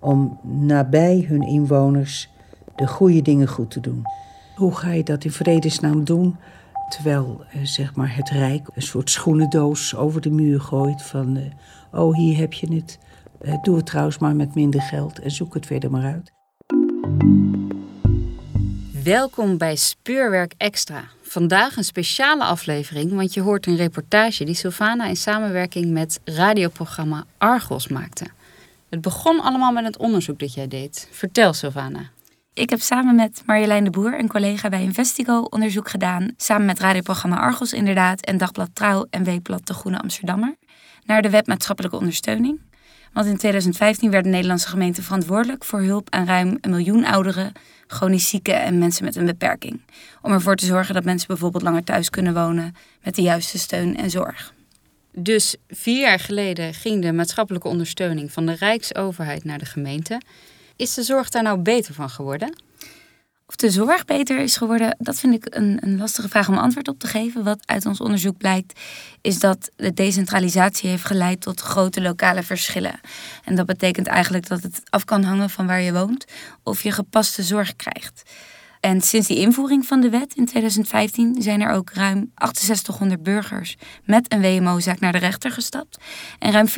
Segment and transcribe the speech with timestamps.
[0.00, 2.28] om nabij hun inwoners
[2.76, 4.02] de goede dingen goed te doen.
[4.56, 6.36] Hoe ga je dat in vredesnaam doen?
[6.88, 11.36] Terwijl eh, zeg maar het Rijk een soort schoenendoos over de muur gooit van...
[11.36, 12.98] Eh, oh, hier heb je het.
[13.40, 16.32] Eh, doe het trouwens maar met minder geld en zoek het verder maar uit.
[19.04, 21.04] Welkom bij Speurwerk Extra.
[21.22, 27.24] Vandaag een speciale aflevering, want je hoort een reportage die Sylvana in samenwerking met radioprogramma
[27.38, 28.24] Argos maakte.
[28.90, 31.08] Het begon allemaal met het onderzoek dat jij deed.
[31.10, 32.10] Vertel, Sylvana.
[32.54, 36.30] Ik heb samen met Marjolein de Boer, een collega bij Investigo, onderzoek gedaan.
[36.36, 40.56] Samen met radioprogramma Argos inderdaad en Dagblad Trouw en Weekblad De Groene Amsterdammer.
[41.04, 42.60] Naar de wet maatschappelijke ondersteuning.
[43.12, 47.52] Want in 2015 werd de Nederlandse gemeente verantwoordelijk voor hulp aan ruim een miljoen ouderen,
[47.86, 49.80] chronisch zieken en mensen met een beperking.
[50.22, 53.96] Om ervoor te zorgen dat mensen bijvoorbeeld langer thuis kunnen wonen met de juiste steun
[53.96, 54.54] en zorg.
[55.18, 60.20] Dus vier jaar geleden ging de maatschappelijke ondersteuning van de Rijksoverheid naar de gemeente.
[60.76, 62.54] Is de zorg daar nou beter van geworden?
[63.46, 66.88] Of de zorg beter is geworden, dat vind ik een, een lastige vraag om antwoord
[66.88, 67.44] op te geven.
[67.44, 68.80] Wat uit ons onderzoek blijkt,
[69.20, 73.00] is dat de decentralisatie heeft geleid tot grote lokale verschillen.
[73.44, 76.24] En dat betekent eigenlijk dat het af kan hangen van waar je woont
[76.62, 78.22] of je gepaste zorg krijgt.
[78.86, 83.76] En sinds die invoering van de wet in 2015 zijn er ook ruim 6800 burgers
[84.04, 85.98] met een WMO-zaak naar de rechter gestapt.
[86.38, 86.72] En ruim 40%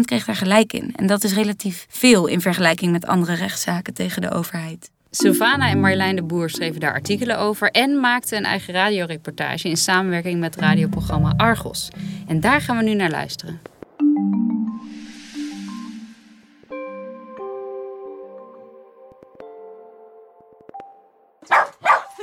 [0.00, 0.92] kreeg daar gelijk in.
[0.96, 4.90] En dat is relatief veel in vergelijking met andere rechtszaken tegen de overheid.
[5.10, 9.76] Sylvana en Marjolein de Boer schreven daar artikelen over en maakten een eigen radioreportage in
[9.76, 11.88] samenwerking met radioprogramma Argos.
[12.26, 13.60] En daar gaan we nu naar luisteren.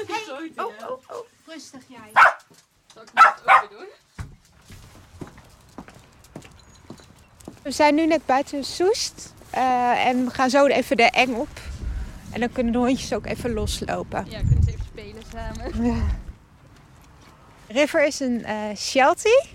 [0.05, 0.51] Hey.
[0.55, 1.25] Oh, oh, oh.
[1.45, 2.11] Rustig jij.
[2.93, 3.87] Zal ik het ook weer doen?
[7.61, 9.33] We zijn nu net buiten Soest.
[9.55, 11.49] Uh, en we gaan zo even de eng op.
[12.31, 14.25] En dan kunnen de hondjes ook even loslopen.
[14.29, 15.85] Ja, kunnen ze even spelen samen.
[15.85, 16.03] Ja.
[17.67, 19.49] River is een uh, Sheltie.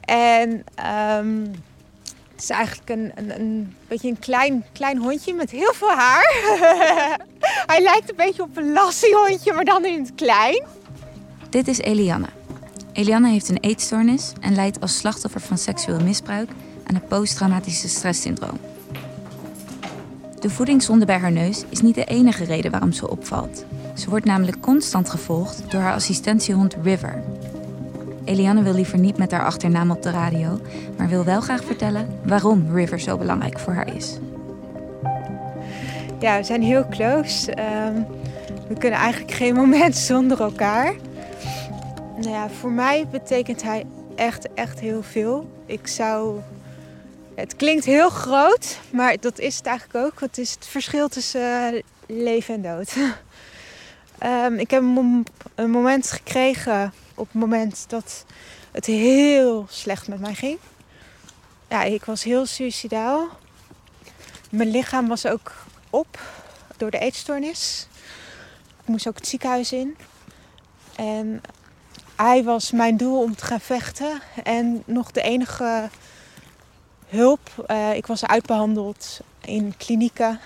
[0.00, 1.54] En um,
[2.30, 6.26] het is eigenlijk een, een, een beetje een klein, klein hondje met heel veel haar.
[7.66, 10.62] Hij lijkt een beetje op een lassiehondje, maar dan in het klein.
[11.50, 12.26] Dit is Eliane.
[12.92, 16.50] Eliane heeft een eetstoornis en lijdt als slachtoffer van seksueel misbruik
[16.86, 18.58] aan het posttraumatische stresssyndroom.
[20.40, 23.64] De voedingszonde bij haar neus is niet de enige reden waarom ze opvalt.
[23.94, 27.22] Ze wordt namelijk constant gevolgd door haar assistentiehond River.
[28.24, 30.60] Eliane wil liever niet met haar achternaam op de radio,
[30.96, 34.18] maar wil wel graag vertellen waarom River zo belangrijk voor haar is.
[36.20, 37.50] Ja, we zijn heel close.
[37.50, 38.06] Um,
[38.68, 40.94] we kunnen eigenlijk geen moment zonder elkaar.
[42.16, 43.86] Nou ja, voor mij betekent hij
[44.16, 45.50] echt, echt heel veel.
[45.66, 46.40] Ik zou
[47.34, 50.20] het klinkt heel groot, maar dat is het eigenlijk ook.
[50.20, 52.94] Het is het verschil tussen uh, leven en dood.
[54.22, 58.24] um, ik heb een, een, moment gekregen op het moment dat
[58.72, 60.58] het heel slecht met mij ging.
[61.68, 63.28] Ja, ik was heel suicidaal.
[64.50, 65.52] Mijn lichaam was ook
[65.98, 66.18] op
[66.76, 67.86] door de eetstoornis.
[68.80, 69.96] Ik moest ook het ziekenhuis in.
[70.96, 71.40] En
[72.16, 74.20] hij was mijn doel om te gaan vechten.
[74.44, 75.88] En nog de enige
[77.06, 77.66] hulp.
[77.70, 80.40] Uh, ik was uitbehandeld in klinieken.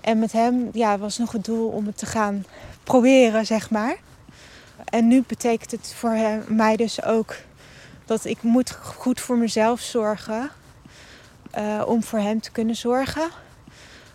[0.00, 2.44] En met hem ja, was nog het doel om het te gaan
[2.84, 3.96] proberen, zeg maar.
[4.84, 7.36] En nu betekent het voor hem, mij dus ook
[8.04, 10.50] dat ik moet goed voor mezelf zorgen.
[11.58, 13.30] Uh, om voor hem te kunnen zorgen.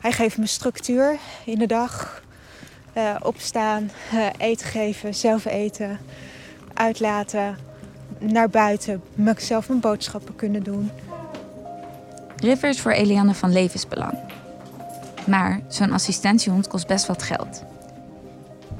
[0.03, 2.21] Hij geeft me structuur in de dag.
[2.97, 3.91] Uh, opstaan,
[4.38, 6.00] eten geven, zelf eten,
[6.73, 7.57] uitlaten,
[8.19, 10.91] naar buiten, mezelf mijn boodschappen kunnen doen.
[12.35, 14.19] River is voor Eliane van levensbelang.
[15.27, 17.63] Maar zo'n assistentiehond kost best wat geld.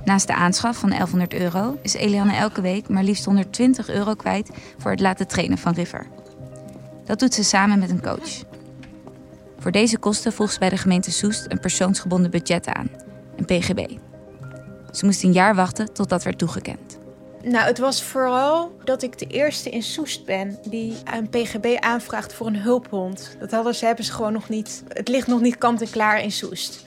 [0.06, 4.50] Naast de aanschaf van 1100 euro is Eliane elke week maar liefst 120 euro kwijt
[4.78, 6.06] voor het laten trainen van River.
[7.06, 8.53] Dat doet ze samen met een coach.
[9.63, 12.89] Voor deze kosten volgt bij de gemeente Soest een persoonsgebonden budget aan,
[13.36, 13.98] een PGB.
[14.92, 17.00] Ze moest een jaar wachten tot dat werd toegekend.
[17.44, 22.33] Nou, het was vooral dat ik de eerste in Soest ben die een PGB aanvraagt
[22.33, 23.36] voor een hulphond.
[23.39, 24.83] Dat hadden ze, hebben ze gewoon nog niet.
[24.88, 26.86] Het ligt nog niet kant en klaar in Soest.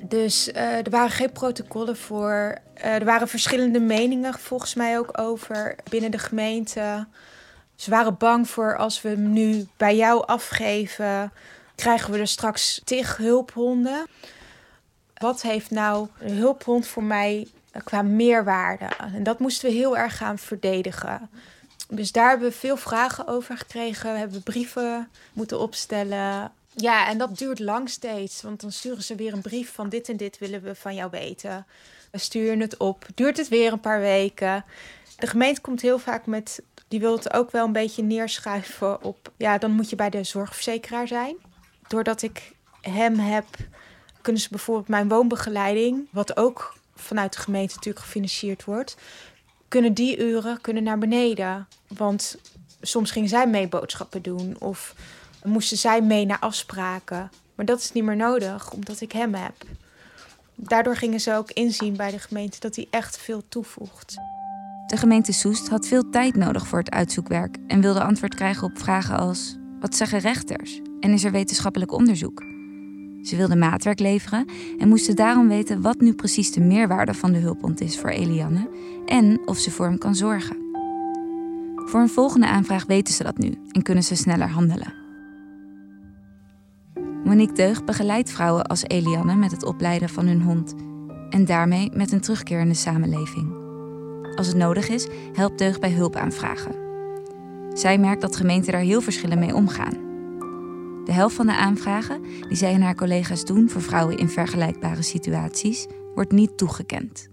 [0.00, 2.58] Dus uh, er waren geen protocollen voor.
[2.76, 7.06] Uh, er waren verschillende meningen volgens mij ook over binnen de gemeente.
[7.74, 11.32] Ze waren bang voor als we hem nu bij jou afgeven,
[11.82, 14.06] krijgen we er straks tig hulphonden.
[15.14, 17.48] Wat heeft nou een hulphond voor mij
[17.84, 18.88] qua meerwaarde?
[19.14, 21.30] En dat moesten we heel erg gaan verdedigen.
[21.88, 24.12] Dus daar hebben we veel vragen over gekregen.
[24.12, 26.52] We hebben brieven moeten opstellen.
[26.74, 28.42] Ja, en dat duurt lang steeds.
[28.42, 31.10] Want dan sturen ze weer een brief van dit en dit willen we van jou
[31.10, 31.66] weten.
[32.10, 33.06] We sturen het op.
[33.14, 34.64] Duurt het weer een paar weken.
[35.18, 36.62] De gemeente komt heel vaak met.
[36.88, 39.32] Die wil het ook wel een beetje neerschuiven op.
[39.36, 41.36] Ja, dan moet je bij de zorgverzekeraar zijn.
[41.92, 43.46] Doordat ik hem heb,
[44.20, 48.96] kunnen ze bijvoorbeeld mijn woonbegeleiding, wat ook vanuit de gemeente natuurlijk gefinancierd wordt,
[49.68, 51.68] kunnen die uren kunnen naar beneden.
[51.86, 52.38] Want
[52.80, 54.94] soms gingen zij mee boodschappen doen of
[55.44, 57.30] moesten zij mee naar afspraken.
[57.54, 59.54] Maar dat is niet meer nodig, omdat ik hem heb.
[60.54, 64.14] Daardoor gingen ze ook inzien bij de gemeente dat hij echt veel toevoegt.
[64.86, 68.78] De gemeente Soest had veel tijd nodig voor het uitzoekwerk en wilde antwoord krijgen op
[68.78, 72.42] vragen als: wat zeggen rechters en is er wetenschappelijk onderzoek?
[73.22, 74.46] Ze wilden maatwerk leveren
[74.78, 78.68] en moesten daarom weten wat nu precies de meerwaarde van de hulphond is voor Eliane
[79.06, 80.56] en of ze voor hem kan zorgen.
[81.76, 84.94] Voor een volgende aanvraag weten ze dat nu en kunnen ze sneller handelen.
[87.24, 90.74] Monique Deug begeleidt vrouwen als Eliane met het opleiden van hun hond
[91.30, 93.54] en daarmee met een terugkeer in de samenleving.
[94.34, 96.74] Als het nodig is, helpt Deug bij hulpaanvragen.
[97.72, 100.11] Zij merkt dat gemeenten daar heel verschillend mee omgaan.
[101.04, 105.02] De helft van de aanvragen die zij en haar collega's doen voor vrouwen in vergelijkbare
[105.02, 107.28] situaties, wordt niet toegekend.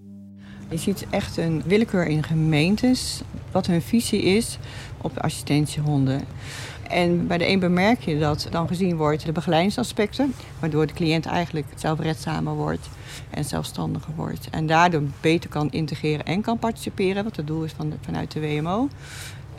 [0.69, 3.21] Je ziet echt een willekeur in gemeentes,
[3.51, 4.57] wat hun visie is
[5.01, 6.21] op assistentiehonden.
[6.89, 11.25] En bij de een bemerk je dat dan gezien wordt de begeleidingsaspecten, waardoor de cliënt
[11.25, 12.89] eigenlijk zelfredzamer wordt
[13.29, 14.49] en zelfstandiger wordt.
[14.49, 18.31] En daardoor beter kan integreren en kan participeren, wat het doel is van de, vanuit
[18.31, 18.87] de WMO.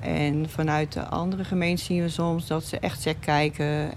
[0.02, 3.90] En vanuit de andere gemeenten zien we soms dat ze echt sec kijken.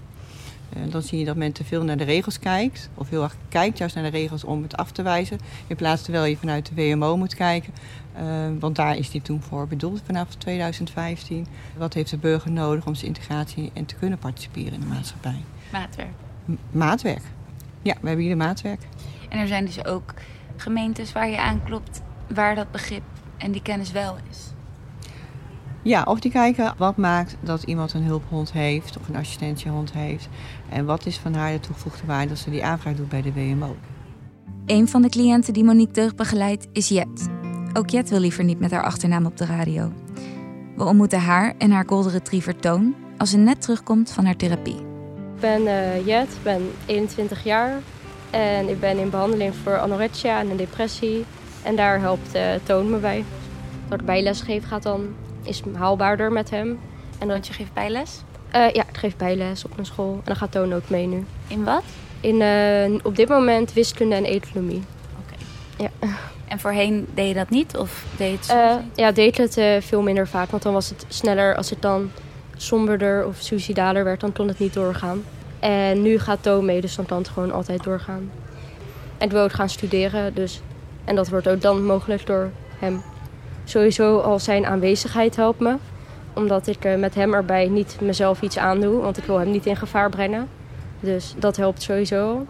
[0.88, 2.88] Dan zie je dat men te veel naar de regels kijkt.
[2.94, 5.38] Of heel erg kijkt juist naar de regels om het af te wijzen.
[5.66, 7.72] In plaats terwijl je vanuit de WMO moet kijken.
[8.16, 8.22] Uh,
[8.60, 11.46] want daar is die toen voor bedoeld vanaf 2015.
[11.76, 15.44] Wat heeft de burger nodig om zijn integratie en te kunnen participeren in de maatschappij?
[15.72, 16.12] Maatwerk.
[16.44, 17.22] M maatwerk.
[17.82, 18.80] Ja, we hebben hier maatwerk.
[19.28, 20.14] En er zijn dus ook
[20.56, 22.02] gemeentes waar je aanklopt
[22.34, 23.02] waar dat begrip
[23.36, 24.53] en die kennis wel is.
[25.84, 30.28] Ja, of die kijken wat maakt dat iemand een hulphond heeft of een assistentiehond heeft.
[30.68, 33.32] En wat is van haar de toegevoegde waarde als ze die aanvraag doet bij de
[33.32, 33.76] WMO.
[34.66, 37.28] Een van de cliënten die Monique Deug begeleidt is Jet.
[37.72, 39.92] Ook Jet wil liever niet met haar achternaam op de radio.
[40.76, 44.76] We ontmoeten haar en haar golden retriever Toon als ze net terugkomt van haar therapie.
[45.34, 47.80] Ik ben uh, Jet, ben 21 jaar
[48.30, 51.24] en ik ben in behandeling voor anorexia en een depressie.
[51.62, 53.24] En daar helpt uh, Toon me bij.
[53.88, 55.14] Dat ik bijles geef gaat dan
[55.44, 56.80] is haalbaarder met hem.
[57.18, 58.22] En Want je geeft bijles?
[58.54, 60.12] Uh, ja, ik geef bijles op een school.
[60.12, 61.24] En dan gaat Toon ook mee nu.
[61.46, 61.82] In wat?
[62.20, 64.82] In, uh, op dit moment wiskunde en economie.
[65.22, 65.34] Oké.
[65.76, 65.90] Okay.
[66.00, 66.08] Ja.
[66.48, 67.76] En voorheen deed je dat niet?
[67.76, 70.50] Of deed je het uh, Ja, deed het veel minder vaak.
[70.50, 72.10] Want dan was het sneller als het dan
[72.56, 74.20] somberder of suicidaler werd.
[74.20, 75.22] Dan kon het niet doorgaan.
[75.58, 78.30] En nu gaat Toon mee, dus dan kan het gewoon altijd doorgaan.
[79.18, 80.34] En ik wil ook gaan studeren.
[80.34, 80.60] Dus,
[81.04, 83.02] en dat wordt ook dan mogelijk door hem
[83.64, 85.76] sowieso al zijn aanwezigheid helpt me.
[86.34, 89.66] Omdat ik uh, met hem erbij niet mezelf iets aandoe, want ik wil hem niet
[89.66, 90.48] in gevaar brengen.
[91.00, 92.46] Dus dat helpt sowieso.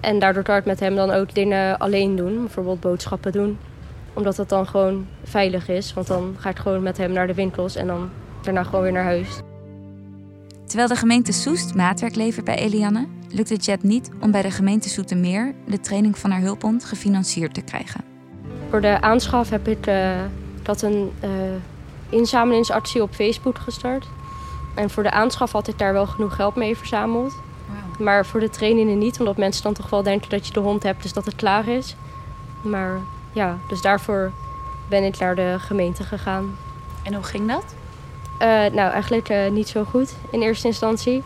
[0.00, 3.58] En daardoor kan ik met hem dan ook dingen alleen doen, bijvoorbeeld boodschappen doen.
[4.12, 7.34] Omdat dat dan gewoon veilig is, want dan ga ik gewoon met hem naar de
[7.34, 8.10] winkels en dan
[8.42, 9.28] daarna gewoon weer naar huis.
[10.66, 14.50] Terwijl de gemeente Soest maatwerk levert bij Eliane, lukt het Jet niet om bij de
[14.50, 18.13] gemeente Soetermeer de training van haar hulphond gefinancierd te krijgen.
[18.74, 20.10] Voor de aanschaf heb ik uh,
[20.62, 21.30] dat een uh,
[22.08, 24.06] inzamelingsactie op Facebook gestart.
[24.74, 27.32] En voor de aanschaf had ik daar wel genoeg geld mee verzameld.
[27.66, 28.06] Wow.
[28.06, 30.82] Maar voor de trainingen niet, omdat mensen dan toch wel denken dat je de hond
[30.82, 31.96] hebt, dus dat het klaar is.
[32.62, 33.00] Maar
[33.32, 34.32] ja, dus daarvoor
[34.88, 36.56] ben ik naar de gemeente gegaan.
[37.02, 37.64] En hoe ging dat?
[38.42, 41.22] Uh, nou, eigenlijk uh, niet zo goed in eerste instantie.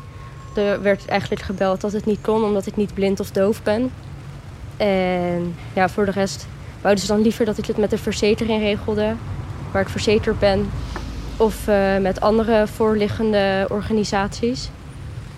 [0.55, 3.93] Er werd eigenlijk gebeld dat het niet kon, omdat ik niet blind of doof ben.
[4.77, 6.47] En ja, voor de rest
[6.81, 9.15] wouden ze dan liever dat ik het met de verzekering regelde,
[9.73, 10.71] waar ik verzekerd ben,
[11.37, 14.71] of uh, met andere voorliggende organisaties.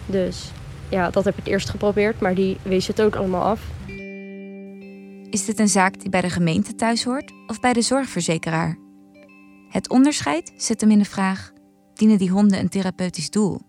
[0.07, 0.51] Dus
[0.89, 3.61] ja, dat heb ik eerst geprobeerd, maar die wees het ook allemaal af.
[5.31, 8.79] Is dit een zaak die bij de gemeente thuis hoort of bij de zorgverzekeraar?
[9.69, 11.53] Het onderscheid zit hem in de vraag:
[11.95, 13.61] dienen die honden een therapeutisch doel?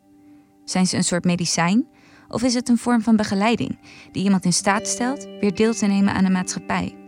[0.65, 1.87] Zijn ze een soort medicijn
[2.27, 3.79] of is het een vorm van begeleiding
[4.11, 7.00] die iemand in staat stelt weer deel te nemen aan de maatschappij?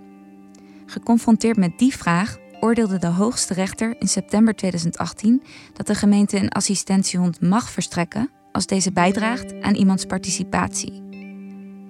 [0.86, 6.50] Geconfronteerd met die vraag oordeelde de hoogste rechter in september 2018 dat de gemeente een
[6.50, 11.02] assistentiehond mag verstrekken als deze bijdraagt aan iemands participatie.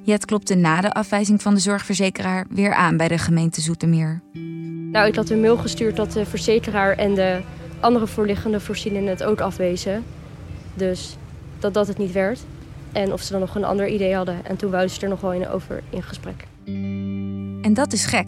[0.04, 4.22] Jet klopte na de afwijzing van de zorgverzekeraar weer aan bij de gemeente Zoetermeer.
[4.92, 7.42] Nou, ik had een mail gestuurd dat de verzekeraar en de
[7.80, 10.04] andere voorliggende voorzieningen het ook afwezen.
[10.74, 11.18] Dus
[11.60, 12.40] dat dat het niet werd.
[12.92, 14.46] En of ze dan nog een ander idee hadden.
[14.46, 16.48] En toen wouden ze er nog wel in over in gesprek.
[17.62, 18.28] En dat is gek.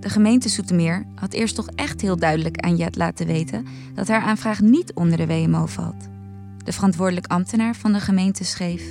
[0.00, 4.22] De gemeente Zoetermeer had eerst toch echt heel duidelijk aan Jet laten weten dat haar
[4.22, 6.08] aanvraag niet onder de WMO valt.
[6.64, 8.82] De verantwoordelijk ambtenaar van de gemeente schreef: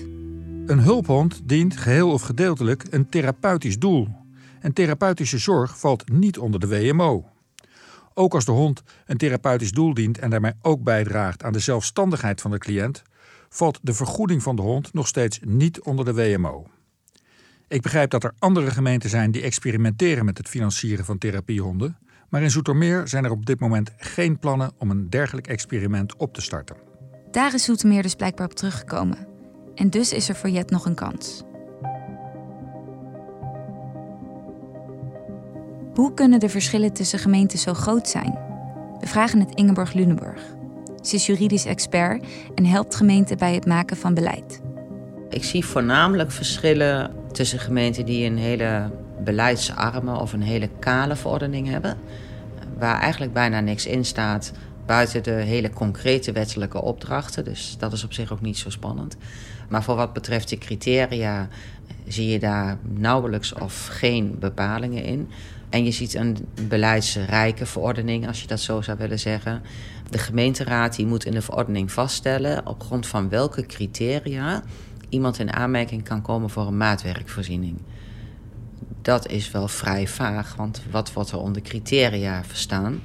[0.66, 4.08] Een hulphond dient geheel of gedeeltelijk een therapeutisch doel.
[4.60, 7.25] En therapeutische zorg valt niet onder de WMO.
[8.13, 12.42] Ook als de hond een therapeutisch doel dient en daarmee ook bijdraagt aan de zelfstandigheid
[12.42, 13.01] van de cliënt,
[13.50, 16.68] valt de vergoeding van de hond nog steeds niet onder de WMO.
[17.70, 21.98] Ik begrijp dat er andere gemeenten zijn die experimenteren met het financieren van therapiehonden,
[22.30, 26.34] maar in Zoetermeer zijn er op dit moment geen plannen om een dergelijk experiment op
[26.34, 26.76] te starten.
[27.32, 29.28] Daar is Zoetermeer dus blijkbaar op teruggekomen.
[29.76, 31.44] En dus is er voor Jet nog een kans.
[35.94, 38.38] Hoe kunnen de verschillen tussen gemeenten zo groot zijn?
[39.00, 40.42] We vragen het Ingeborg Lunenburg.
[41.02, 44.62] Ze is juridisch expert en helpt gemeenten bij het maken van beleid.
[45.30, 48.91] Ik zie voornamelijk verschillen tussen gemeenten die een hele
[49.24, 51.98] beleidsarme of een hele kale verordening hebben,
[52.77, 54.51] waar eigenlijk bijna niks in staat
[54.86, 57.43] buiten de hele concrete wettelijke opdrachten.
[57.43, 59.17] Dus dat is op zich ook niet zo spannend.
[59.69, 61.48] Maar voor wat betreft de criteria
[62.08, 65.29] zie je daar nauwelijks of geen bepalingen in.
[65.69, 69.62] En je ziet een beleidsrijke verordening, als je dat zo zou willen zeggen.
[70.10, 74.63] De gemeenteraad die moet in de verordening vaststellen op grond van welke criteria
[75.10, 77.78] iemand in aanmerking kan komen voor een maatwerkvoorziening.
[79.01, 83.01] Dat is wel vrij vaag, want wat wordt er onder criteria verstaan?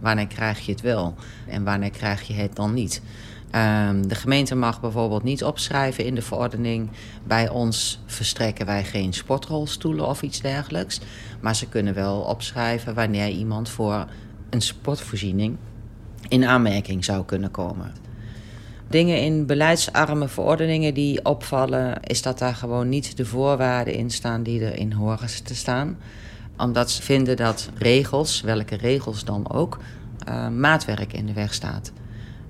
[0.00, 1.14] Wanneer krijg je het wel
[1.46, 3.02] en wanneer krijg je het dan niet?
[3.50, 6.90] Ehm, de gemeente mag bijvoorbeeld niet opschrijven in de verordening.
[7.26, 11.00] Bij ons verstrekken wij geen sportrolstoelen of iets dergelijks.
[11.40, 14.06] Maar ze kunnen wel opschrijven wanneer iemand voor
[14.50, 15.56] een sportvoorziening
[16.28, 18.07] in aanmerking zou kunnen komen.
[18.88, 24.42] Dingen in beleidsarme verordeningen die opvallen, is dat daar gewoon niet de voorwaarden in staan
[24.42, 25.98] die erin horen te staan.
[26.56, 29.78] Omdat ze vinden dat regels, welke regels dan ook,
[30.28, 31.92] uh, maatwerk in de weg staat.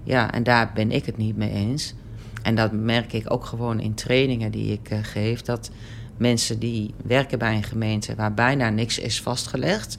[0.04, 1.94] Ja, en daar ben ik het niet mee eens.
[2.42, 5.42] En dat merk ik ook gewoon in trainingen die ik uh, geef.
[5.42, 5.70] Dat
[6.16, 9.98] mensen die werken bij een gemeente waar bijna niks is vastgelegd.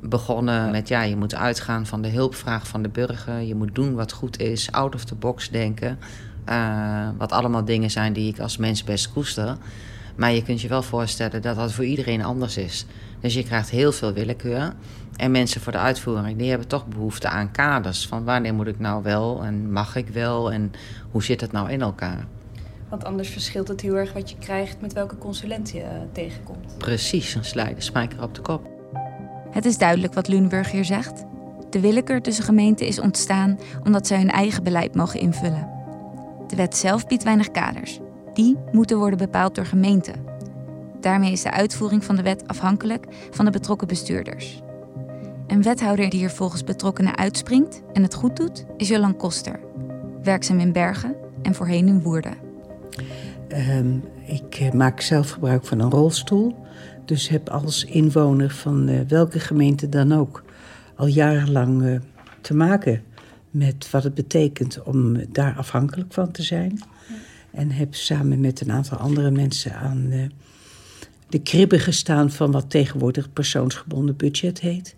[0.00, 3.40] Begonnen met ja, je moet uitgaan van de hulpvraag van de burger.
[3.40, 5.98] Je moet doen wat goed is, out of the box denken.
[6.48, 9.56] Uh, wat allemaal dingen zijn die ik als mens best koester.
[10.16, 12.86] Maar je kunt je wel voorstellen dat dat voor iedereen anders is.
[13.20, 14.72] Dus je krijgt heel veel willekeur.
[15.16, 18.06] En mensen voor de uitvoering, die hebben toch behoefte aan kaders.
[18.06, 20.72] Van wanneer moet ik nou wel en mag ik wel en
[21.10, 22.26] hoe zit het nou in elkaar?
[22.88, 26.78] Want anders verschilt het heel erg wat je krijgt met welke consulent je uh, tegenkomt.
[26.78, 28.77] Precies, een slijde spijker op de kop.
[29.58, 31.24] Het is duidelijk wat Lunenburg hier zegt.
[31.70, 35.68] De willekeur tussen gemeenten is ontstaan omdat zij hun eigen beleid mogen invullen.
[36.46, 37.98] De wet zelf biedt weinig kaders.
[38.34, 40.14] Die moeten worden bepaald door gemeenten.
[41.00, 44.62] Daarmee is de uitvoering van de wet afhankelijk van de betrokken bestuurders.
[45.46, 49.60] Een wethouder die hier volgens betrokkenen uitspringt en het goed doet, is Jolan Koster.
[50.22, 52.36] Werkzaam in Bergen en voorheen in Woerden.
[53.48, 56.54] Um, ik eh, maak zelf gebruik van een rolstoel.
[57.08, 60.42] Dus heb als inwoner van uh, welke gemeente dan ook
[60.96, 62.00] al jarenlang uh,
[62.40, 63.02] te maken
[63.50, 66.82] met wat het betekent om daar afhankelijk van te zijn.
[67.50, 70.26] En heb samen met een aantal andere mensen aan uh,
[71.28, 74.96] de kribben gestaan van wat tegenwoordig persoonsgebonden budget heet.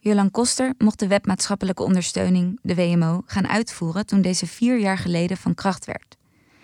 [0.00, 4.98] Jolan Koster mocht de wet maatschappelijke ondersteuning, de WMO, gaan uitvoeren toen deze vier jaar
[4.98, 6.16] geleden van kracht werd.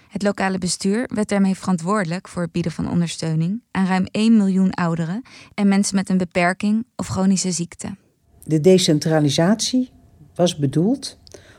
[0.08, 4.74] Het lokale bestuur werd daarmee verantwoordelijk voor het bieden van ondersteuning aan ruim 1 miljoen
[4.74, 5.22] ouderen
[5.54, 7.96] en mensen met een beperking of chronische ziekte.
[8.44, 9.90] De decentralisatie
[10.34, 11.18] was bedoeld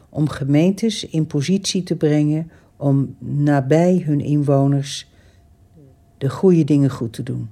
[0.10, 5.08] om gemeentes in positie te brengen om nabij hun inwoners
[6.18, 7.50] de goede dingen goed te doen.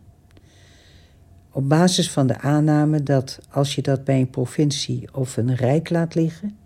[1.52, 5.90] Op basis van de aanname dat als je dat bij een provincie of een rijk
[5.90, 6.58] laat liggen,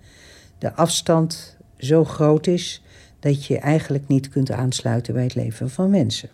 [0.58, 2.84] de afstand zo groot is
[3.22, 6.30] dat je eigenlijk niet kunt aansluiten bij het leven van mensen.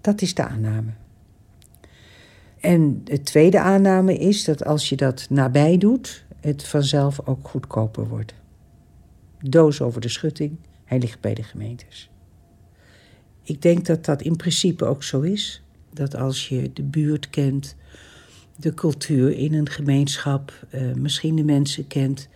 [0.00, 0.90] Dat is de aanname.
[2.60, 8.08] En de tweede aanname is dat als je dat nabij doet het vanzelf ook goedkoper
[8.08, 8.34] wordt.
[9.40, 12.10] Doos over de schutting, hij ligt bij de gemeentes.
[13.42, 15.62] Ik denk dat dat in principe ook zo is.
[15.92, 17.76] Dat als je de buurt kent,
[18.56, 22.28] de cultuur in een gemeenschap, eh, misschien de mensen kent,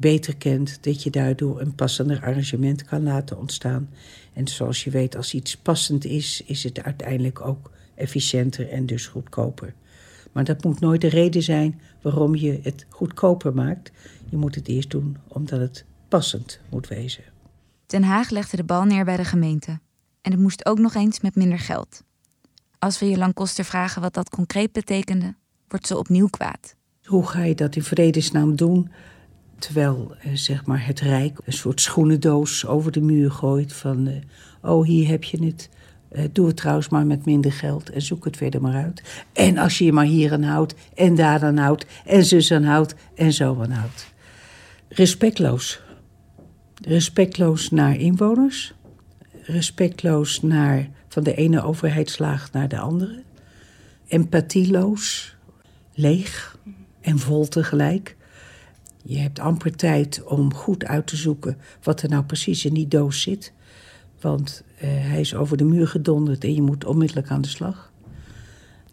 [0.00, 3.88] beter kent, dat je daardoor een passender arrangement kan laten ontstaan.
[4.32, 9.06] En zoals je weet, als iets passend is, is het uiteindelijk ook efficiënter en dus
[9.06, 9.74] goedkoper.
[10.32, 13.92] Maar dat moet nooit de reden zijn waarom je het goedkoper maakt.
[14.28, 17.24] Je moet het eerst doen omdat het passend moet wezen.
[17.86, 19.80] Den Haag legde de bal neer bij de gemeente.
[20.20, 22.02] En het moest ook nog eens met minder geld.
[22.78, 25.34] Als we Jolan Koster vragen wat dat concreet betekende,
[25.68, 26.74] wordt ze opnieuw kwaad.
[27.04, 28.90] Hoe ga je dat in vredesnaam doen?
[29.60, 34.06] Terwijl eh, zeg maar het Rijk een soort schoenendoos over de muur gooit van...
[34.06, 35.68] Eh, oh, hier heb je het.
[36.08, 39.24] Eh, doe het trouwens maar met minder geld en zoek het verder maar uit.
[39.32, 42.64] En als je je maar hier aan houdt en daar aan houdt en zus aan
[42.64, 44.12] houdt en zo aan houdt.
[44.88, 45.80] Respectloos.
[46.84, 48.74] Respectloos naar inwoners.
[49.42, 53.22] Respectloos naar, van de ene overheidslaag naar de andere.
[54.06, 55.36] Empathieloos.
[55.94, 56.58] Leeg
[57.00, 58.16] en vol tegelijk.
[59.02, 62.88] Je hebt amper tijd om goed uit te zoeken wat er nou precies in die
[62.88, 63.52] doos zit.
[64.20, 67.92] Want uh, hij is over de muur gedonderd en je moet onmiddellijk aan de slag.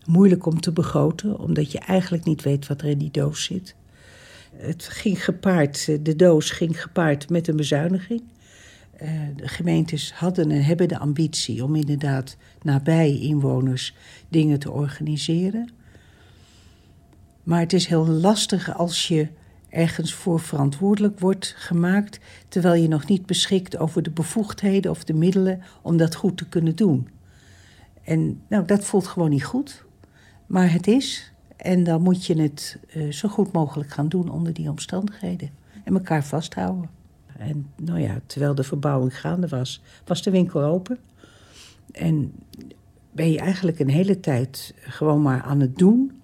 [0.06, 3.76] Moeilijk om te begroten, omdat je eigenlijk niet weet wat er in die doos zit.
[4.56, 8.24] Het ging gepaard, de doos ging gepaard met een bezuiniging.
[9.02, 13.96] Uh, de gemeentes hadden en hebben de ambitie om inderdaad nabij inwoners
[14.30, 15.72] dingen te organiseren.
[17.44, 19.28] Maar het is heel lastig als je
[19.70, 25.14] ergens voor verantwoordelijk wordt gemaakt, terwijl je nog niet beschikt over de bevoegdheden of de
[25.14, 27.08] middelen om dat goed te kunnen doen.
[28.04, 29.84] En nou, dat voelt gewoon niet goed,
[30.46, 31.32] maar het is.
[31.56, 35.50] En dan moet je het uh, zo goed mogelijk gaan doen onder die omstandigheden
[35.84, 36.90] en elkaar vasthouden.
[37.38, 40.98] En nou ja, terwijl de verbouwing gaande was, was de winkel open.
[41.92, 42.34] En
[43.12, 46.22] ben je eigenlijk een hele tijd gewoon maar aan het doen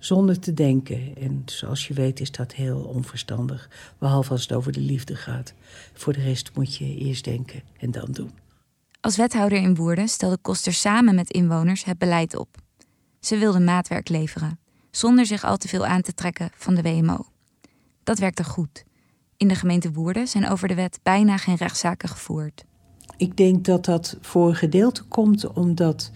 [0.00, 1.16] zonder te denken.
[1.16, 3.70] En zoals je weet is dat heel onverstandig.
[3.98, 5.54] Behalve als het over de liefde gaat.
[5.92, 8.30] Voor de rest moet je eerst denken en dan doen.
[9.00, 12.48] Als wethouder in Woerden stelde Koster samen met inwoners het beleid op.
[13.20, 14.58] Ze wilden maatwerk leveren,
[14.90, 17.26] zonder zich al te veel aan te trekken van de WMO.
[18.04, 18.84] Dat werkte goed.
[19.36, 22.64] In de gemeente Woerden zijn over de wet bijna geen rechtszaken gevoerd.
[23.16, 26.10] Ik denk dat dat voor een gedeelte komt omdat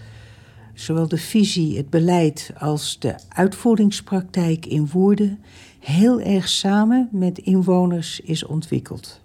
[0.74, 5.38] zowel de visie, het beleid als de uitvoeringspraktijk in Woerden
[5.78, 9.20] heel erg samen met inwoners is ontwikkeld.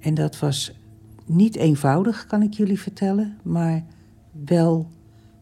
[0.00, 0.72] En dat was
[1.26, 3.84] niet eenvoudig, kan ik jullie vertellen, maar
[4.46, 4.88] wel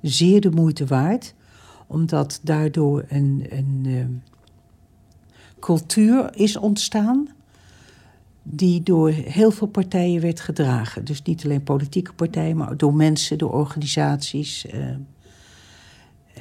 [0.03, 1.35] zeer de moeite waard,
[1.87, 4.05] omdat daardoor een, een uh,
[5.59, 7.29] cultuur is ontstaan
[8.43, 11.05] die door heel veel partijen werd gedragen.
[11.05, 14.67] Dus niet alleen politieke partijen, maar door mensen, door organisaties.
[14.75, 14.85] Uh,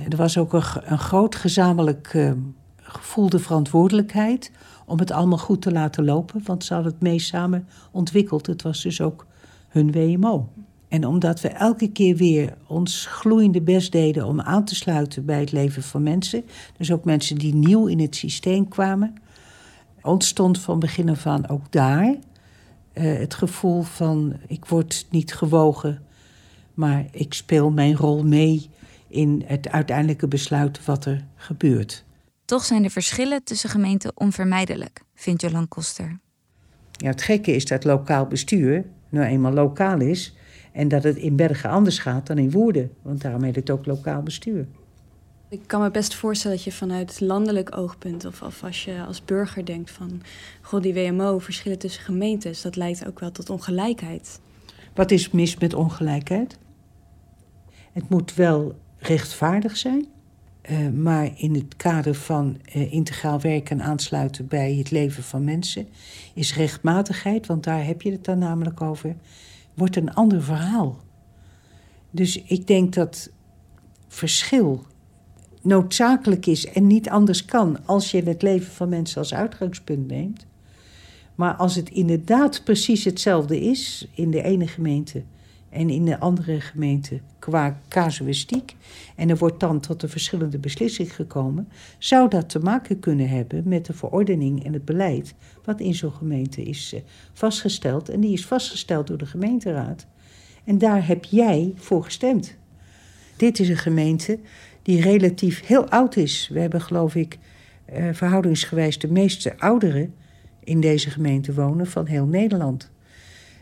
[0.09, 2.31] er was ook een, een groot gezamenlijk uh,
[2.77, 4.51] gevoelde verantwoordelijkheid
[4.85, 8.47] om het allemaal goed te laten lopen, want ze hadden het mee samen ontwikkeld.
[8.47, 9.25] Het was dus ook
[9.67, 10.49] hun WMO.
[10.87, 15.39] En omdat we elke keer weer ons gloeiende best deden om aan te sluiten bij
[15.39, 16.43] het leven van mensen,
[16.77, 19.13] dus ook mensen die nieuw in het systeem kwamen,
[20.01, 26.01] ontstond van begin af aan ook daar uh, het gevoel van ik word niet gewogen,
[26.73, 28.69] maar ik speel mijn rol mee
[29.07, 32.05] in het uiteindelijke besluit wat er gebeurt.
[32.45, 36.19] Toch zijn de verschillen tussen gemeenten onvermijdelijk, vindt Jolan Koster.
[36.91, 40.35] Ja, het gekke is dat lokaal bestuur nou eenmaal lokaal is
[40.71, 43.85] en dat het in Bergen anders gaat dan in Woerden, want daarom heet het ook
[43.85, 44.67] lokaal bestuur.
[45.51, 49.65] Ik kan me best voorstellen dat je vanuit landelijk oogpunt, of, als je als burger
[49.65, 50.21] denkt van,
[50.61, 54.39] god, die WMO, verschillen tussen gemeentes, dat leidt ook wel tot ongelijkheid.
[54.93, 56.57] Wat is mis met ongelijkheid?
[57.91, 60.07] Het moet wel rechtvaardig zijn,
[60.69, 65.43] uh, maar in het kader van uh, integraal werken en aansluiten bij het leven van
[65.43, 65.87] mensen
[66.33, 69.15] is rechtmatigheid, want daar heb je het dan namelijk over,
[69.73, 70.97] wordt een ander verhaal.
[72.11, 73.31] Dus ik denk dat
[74.07, 74.85] verschil
[75.61, 80.45] noodzakelijk is en niet anders kan als je het leven van mensen als uitgangspunt neemt.
[81.35, 85.23] Maar als het inderdaad precies hetzelfde is in de ene gemeente
[85.69, 88.75] en in de andere gemeente qua casuïstiek,
[89.15, 91.67] en er wordt dan tot een verschillende beslissing gekomen,
[91.97, 96.11] zou dat te maken kunnen hebben met de verordening en het beleid wat in zo'n
[96.11, 97.01] gemeente is eh,
[97.33, 98.09] vastgesteld.
[98.09, 100.05] En die is vastgesteld door de gemeenteraad.
[100.63, 102.57] En daar heb jij voor gestemd.
[103.37, 104.39] Dit is een gemeente
[104.81, 106.49] die relatief heel oud is.
[106.53, 107.37] We hebben geloof ik
[107.93, 110.13] uh, verhoudingsgewijs de meeste ouderen
[110.63, 112.91] in deze gemeente wonen van heel Nederland.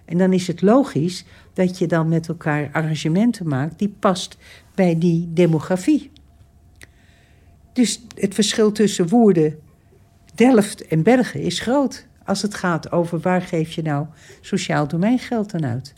[0.05, 4.37] En dan is het logisch dat je dan met elkaar arrangementen maakt die past
[4.75, 6.11] bij die demografie.
[7.73, 9.59] Dus het verschil tussen Woerden,
[10.35, 12.05] Delft en Bergen is groot.
[12.25, 14.05] Als het gaat over waar geef je nou
[14.41, 15.93] sociaal domeingeld aan uit.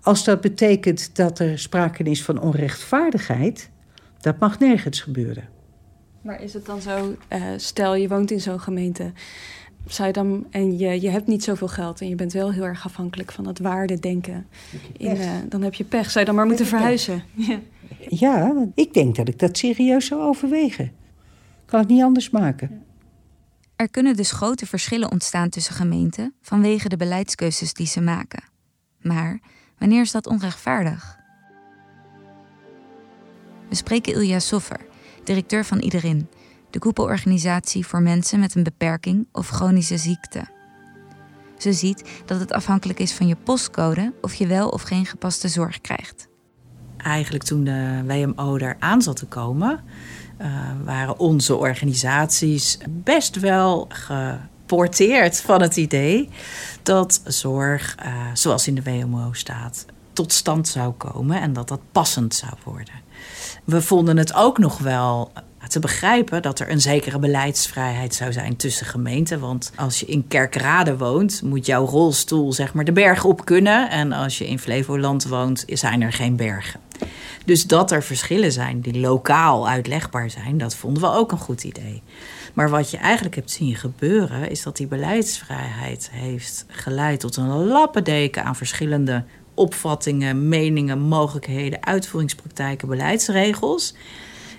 [0.00, 3.70] Als dat betekent dat er sprake is van onrechtvaardigheid,
[4.26, 5.48] dat mag nergens gebeuren.
[6.20, 9.12] Maar is het dan zo, uh, stel je woont in zo'n gemeente,
[9.86, 12.64] zou je dan, en je, je hebt niet zoveel geld en je bent wel heel
[12.64, 14.46] erg afhankelijk van het waardedenken,
[14.96, 16.10] in, uh, dan heb je pech.
[16.10, 17.22] Zou je dan maar moeten verhuizen?
[17.34, 17.58] Ja.
[18.24, 20.92] ja, ik denk dat ik dat serieus zou overwegen.
[21.64, 22.82] Kan het niet anders maken.
[23.76, 28.42] Er kunnen dus grote verschillen ontstaan tussen gemeenten vanwege de beleidskeuzes die ze maken.
[29.00, 29.40] Maar
[29.78, 31.15] wanneer is dat onrechtvaardig?
[33.68, 34.80] We spreken Ilja Soffer,
[35.24, 36.28] directeur van Iedereen,
[36.70, 40.54] de koepelorganisatie voor mensen met een beperking of chronische ziekte.
[41.58, 45.48] Ze ziet dat het afhankelijk is van je postcode of je wel of geen gepaste
[45.48, 46.28] zorg krijgt.
[46.96, 49.84] Eigenlijk toen de WMO daar aan zat te komen,
[50.40, 50.48] uh,
[50.84, 56.28] waren onze organisaties best wel geporteerd van het idee
[56.82, 61.80] dat zorg, uh, zoals in de WMO staat, tot stand zou komen en dat dat
[61.92, 62.94] passend zou worden.
[63.64, 65.32] We vonden het ook nog wel
[65.68, 69.40] te begrijpen dat er een zekere beleidsvrijheid zou zijn tussen gemeenten.
[69.40, 73.90] Want als je in Kerkrade woont, moet jouw rolstoel zeg maar de berg op kunnen.
[73.90, 76.80] En als je in Flevoland woont, zijn er geen bergen.
[77.44, 81.64] Dus dat er verschillen zijn die lokaal uitlegbaar zijn, dat vonden we ook een goed
[81.64, 82.02] idee.
[82.54, 87.66] Maar wat je eigenlijk hebt zien gebeuren, is dat die beleidsvrijheid heeft geleid tot een
[87.66, 89.24] lappendeken aan verschillende
[89.56, 93.94] opvattingen, meningen, mogelijkheden, uitvoeringspraktijken, beleidsregels.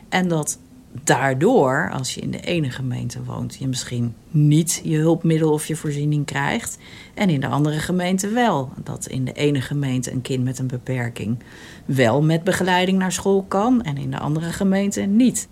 [0.10, 0.60] En dat
[1.03, 5.75] daardoor, als je in de ene gemeente woont, je misschien niet je hulpmiddel of je
[5.75, 6.77] voorziening krijgt.
[7.13, 8.71] En in de andere gemeente wel.
[8.83, 11.43] Dat in de ene gemeente een kind met een beperking
[11.86, 15.47] wel met begeleiding naar school kan en in de andere gemeente niet.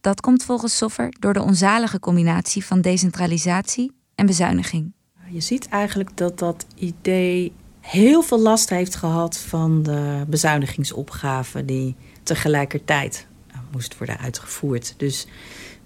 [0.00, 4.94] Dat komt volgens Soffer door de onzalige combinatie van decentralisatie en bezuiniging.
[5.30, 7.52] Je ziet eigenlijk dat dat idee
[7.86, 13.26] heel veel last heeft gehad van de bezuinigingsopgave die tegelijkertijd
[13.72, 14.94] moest worden uitgevoerd.
[14.96, 15.26] Dus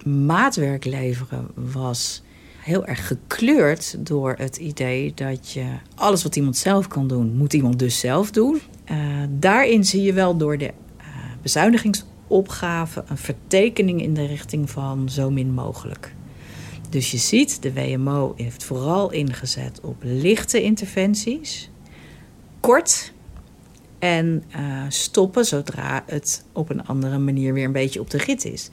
[0.04, 2.22] maatwerk leveren was
[2.58, 7.52] heel erg gekleurd door het idee dat je alles wat iemand zelf kan doen, moet
[7.52, 8.60] iemand dus zelf doen.
[8.90, 8.96] Uh,
[9.30, 11.06] daarin zie je wel door de uh,
[11.42, 16.14] bezuinigingsopgave een vertekening in de richting van zo min mogelijk.
[16.88, 21.70] Dus je ziet, de WMO heeft vooral ingezet op lichte interventies,
[22.61, 23.12] kort
[23.99, 28.44] en uh, stoppen zodra het op een andere manier weer een beetje op de rit
[28.44, 28.70] is.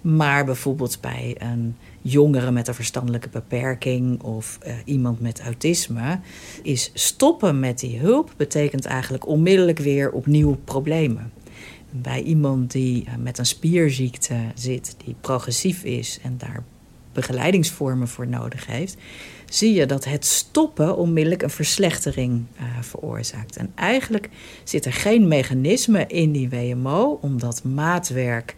[0.00, 6.20] Maar bijvoorbeeld bij een jongere met een verstandelijke beperking of uh, iemand met autisme,
[6.62, 11.32] is stoppen met die hulp betekent eigenlijk onmiddellijk weer opnieuw problemen.
[11.90, 16.64] Bij iemand die uh, met een spierziekte zit, die progressief is en daar
[17.12, 18.96] begeleidingsvormen voor nodig heeft,
[19.48, 23.56] zie je dat het stoppen onmiddellijk een verslechtering uh, veroorzaakt.
[23.56, 24.28] En eigenlijk
[24.64, 28.56] zit er geen mechanisme in die WMO om dat maatwerk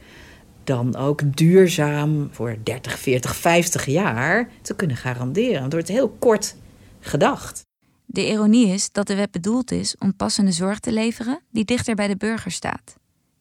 [0.65, 5.63] dan ook duurzaam voor 30, 40, 50 jaar te kunnen garanderen.
[5.63, 6.57] Het wordt heel kort
[7.01, 7.67] gedacht.
[8.07, 11.95] De ironie is dat de wet bedoeld is om passende zorg te leveren die dichter
[11.95, 12.97] bij de burger staat.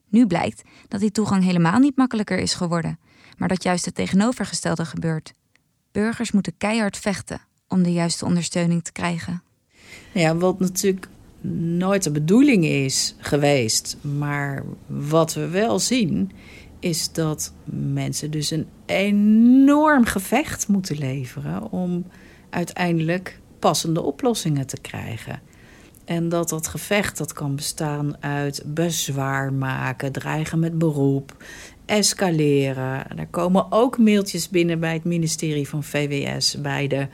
[0.10, 2.99] Nu blijkt dat die toegang helemaal niet makkelijker is geworden,
[3.38, 5.33] maar dat juist het tegenovergestelde gebeurt.
[5.97, 9.41] Burgers moeten keihard vechten om de juiste ondersteuning te krijgen.
[10.12, 11.07] Ja, wat natuurlijk
[11.77, 16.31] nooit de bedoeling is geweest, maar wat we wel zien,
[16.79, 22.05] is dat mensen dus een enorm gevecht moeten leveren om
[22.49, 25.41] uiteindelijk passende oplossingen te krijgen.
[26.05, 31.43] En dat dat gevecht dat kan bestaan uit bezwaar maken, dreigen met beroep,
[31.88, 33.17] escaleren.
[33.17, 37.08] Er komen ook mailtjes binnen bij het ministerie van VWS, bij de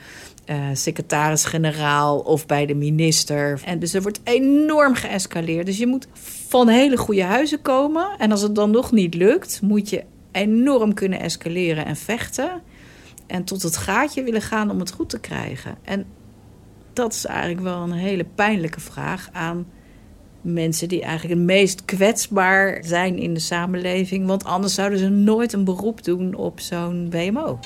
[0.50, 3.62] uh, secretaris-generaal of bij de minister.
[3.66, 5.66] En dus er wordt enorm geëscaleerd.
[5.66, 6.08] Dus je moet
[6.48, 8.08] van hele goede huizen komen.
[8.18, 12.62] En als het dan nog niet lukt, moet je enorm kunnen escaleren en vechten.
[13.28, 15.78] En tot het gaatje willen gaan om het goed te krijgen.
[15.84, 16.06] En
[16.94, 19.66] dat is eigenlijk wel een hele pijnlijke vraag aan
[20.44, 24.28] mensen die eigenlijk het meest kwetsbaar zijn in de samenleving.
[24.28, 27.60] Want anders zouden ze nooit een beroep doen op zo'n WMO.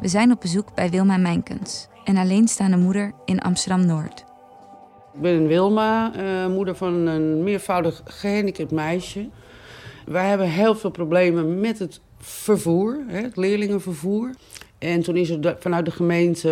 [0.00, 4.24] We zijn op bezoek bij Wilma Mijnkens, een alleenstaande moeder in Amsterdam-Noord.
[5.14, 9.28] Ik ben Wilma, uh, moeder van een meervoudig gehandicapt meisje.
[10.10, 14.30] Wij hebben heel veel problemen met het vervoer, het leerlingenvervoer.
[14.78, 16.50] En toen is er vanuit de gemeente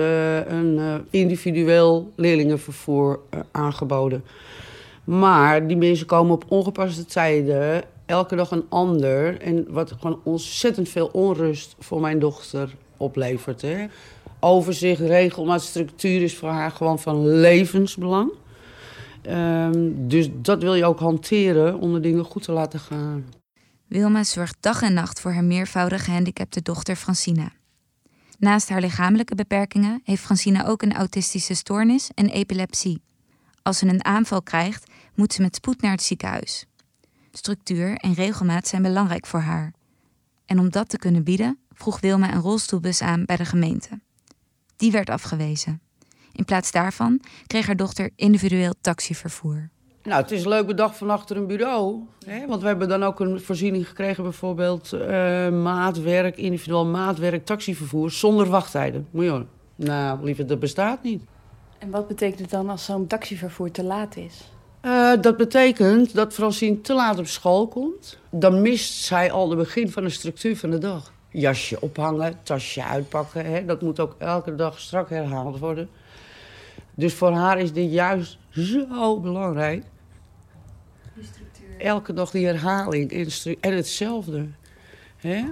[0.49, 4.25] een uh, individueel leerlingenvervoer uh, aangeboden.
[5.05, 9.40] Maar die mensen komen op ongepaste tijden, elke dag een ander.
[9.40, 13.62] En wat gewoon ontzettend veel onrust voor mijn dochter oplevert.
[13.62, 13.87] Hè.
[14.40, 18.33] Overzicht, regelmaat, structuur is voor haar gewoon van levensbelang.
[19.31, 23.25] Um, dus dat wil je ook hanteren om de dingen goed te laten gaan.
[23.88, 27.53] Wilma zorgt dag en nacht voor haar meervoudig gehandicapte dochter Francina.
[28.38, 33.03] Naast haar lichamelijke beperkingen heeft Francina ook een autistische stoornis en epilepsie.
[33.62, 36.66] Als ze een aanval krijgt, moet ze met spoed naar het ziekenhuis.
[37.33, 39.72] Structuur en regelmaat zijn belangrijk voor haar.
[40.46, 44.01] En om dat te kunnen bieden, vroeg Wilma een rolstoelbus aan bij de gemeente.
[44.77, 45.81] Die werd afgewezen.
[46.33, 49.70] In plaats daarvan kreeg haar dochter individueel taxivervoer.
[50.09, 51.97] Nou, het is leuk bedacht van achter een bureau.
[52.27, 52.47] Hè?
[52.47, 55.01] Want we hebben dan ook een voorziening gekregen, bijvoorbeeld uh,
[55.49, 59.09] maatwerk, individueel maatwerk, taxivervoer zonder wachttijden.
[59.11, 59.44] Moet je
[59.75, 61.23] Nou, liever, dat bestaat niet.
[61.79, 64.51] En wat betekent het dan als zo'n taxivervoer te laat is?
[64.83, 68.18] Uh, dat betekent dat Francine te laat op school komt.
[68.31, 71.12] Dan mist zij al de begin van de structuur van de dag.
[71.31, 73.44] Jasje ophangen, tasje uitpakken.
[73.44, 73.64] Hè?
[73.64, 75.88] Dat moet ook elke dag strak herhaald worden.
[76.94, 79.85] Dus voor haar is dit juist zo belangrijk.
[81.78, 83.10] Elke dag die herhaling
[83.60, 84.48] en hetzelfde.
[85.16, 85.44] Hè?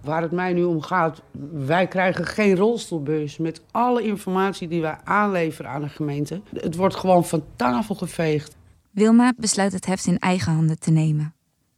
[0.00, 4.98] Waar het mij nu om gaat, wij krijgen geen rolstoelbus met alle informatie die wij
[5.04, 6.40] aanleveren aan de gemeente.
[6.54, 8.56] Het wordt gewoon van tafel geveegd.
[8.90, 11.34] Wilma besluit het heft in eigen handen te nemen.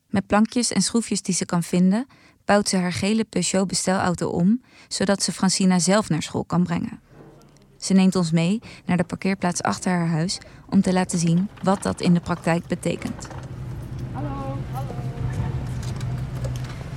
[0.08, 2.06] Met plankjes en schroefjes die ze kan vinden,
[2.44, 7.00] bouwt ze haar gele Peugeot bestelauto om, zodat ze Francina zelf naar school kan brengen.
[7.84, 11.82] Ze neemt ons mee naar de parkeerplaats achter haar huis om te laten zien wat
[11.82, 13.28] dat in de praktijk betekent.
[14.12, 14.28] Hallo,
[14.72, 14.92] hallo.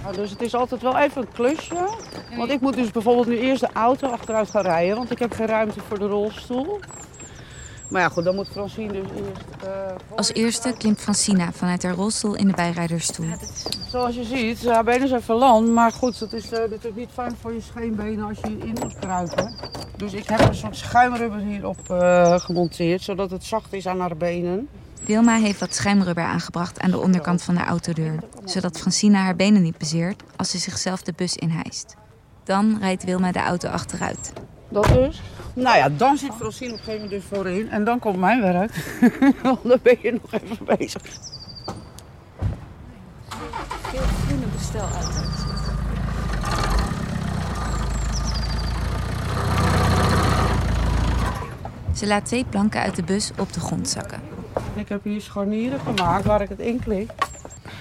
[0.04, 1.90] Nou, dus het is altijd wel even een klusje.
[2.38, 5.34] Want ik moet dus bijvoorbeeld nu eerst de auto achteruit gaan rijden, want ik heb
[5.34, 6.80] geen ruimte voor de rolstoel.
[7.90, 9.42] Maar ja, goed, dan moet Francine dus eerst...
[9.64, 13.26] Uh, Als eerste klimt Francina vanuit haar rolstoel in de bijrijdersstoel.
[13.90, 15.70] Zoals je ziet, haar benen zijn verlamd.
[15.70, 19.00] Maar goed, het is uh, natuurlijk niet fijn voor je scheenbenen als je in moet
[19.00, 19.56] kruipen.
[19.98, 24.18] Dus ik heb een soort schuimrubber hierop uh, gemonteerd, zodat het zacht is aan haar
[24.18, 24.70] benen.
[25.04, 28.20] Wilma heeft wat schuimrubber aangebracht aan de onderkant van de autodeur.
[28.46, 31.96] Zodat Francina haar benen niet bezeert als ze zichzelf de bus inhijst.
[32.44, 34.34] Dan rijdt Wilma de auto achteruit.
[34.70, 35.22] Dat dus.
[35.58, 37.70] Nou ja, dan zit Francine op een gegeven moment dus voorin.
[37.70, 38.72] En dan komt mijn werk.
[39.64, 41.02] dan ben je nog even bezig.
[43.82, 45.16] Veel groene bestel uit.
[51.98, 54.22] Ze laat twee planken uit de bus op de grond zakken.
[54.76, 57.12] Ik heb hier scharnieren gemaakt waar ik het in klik.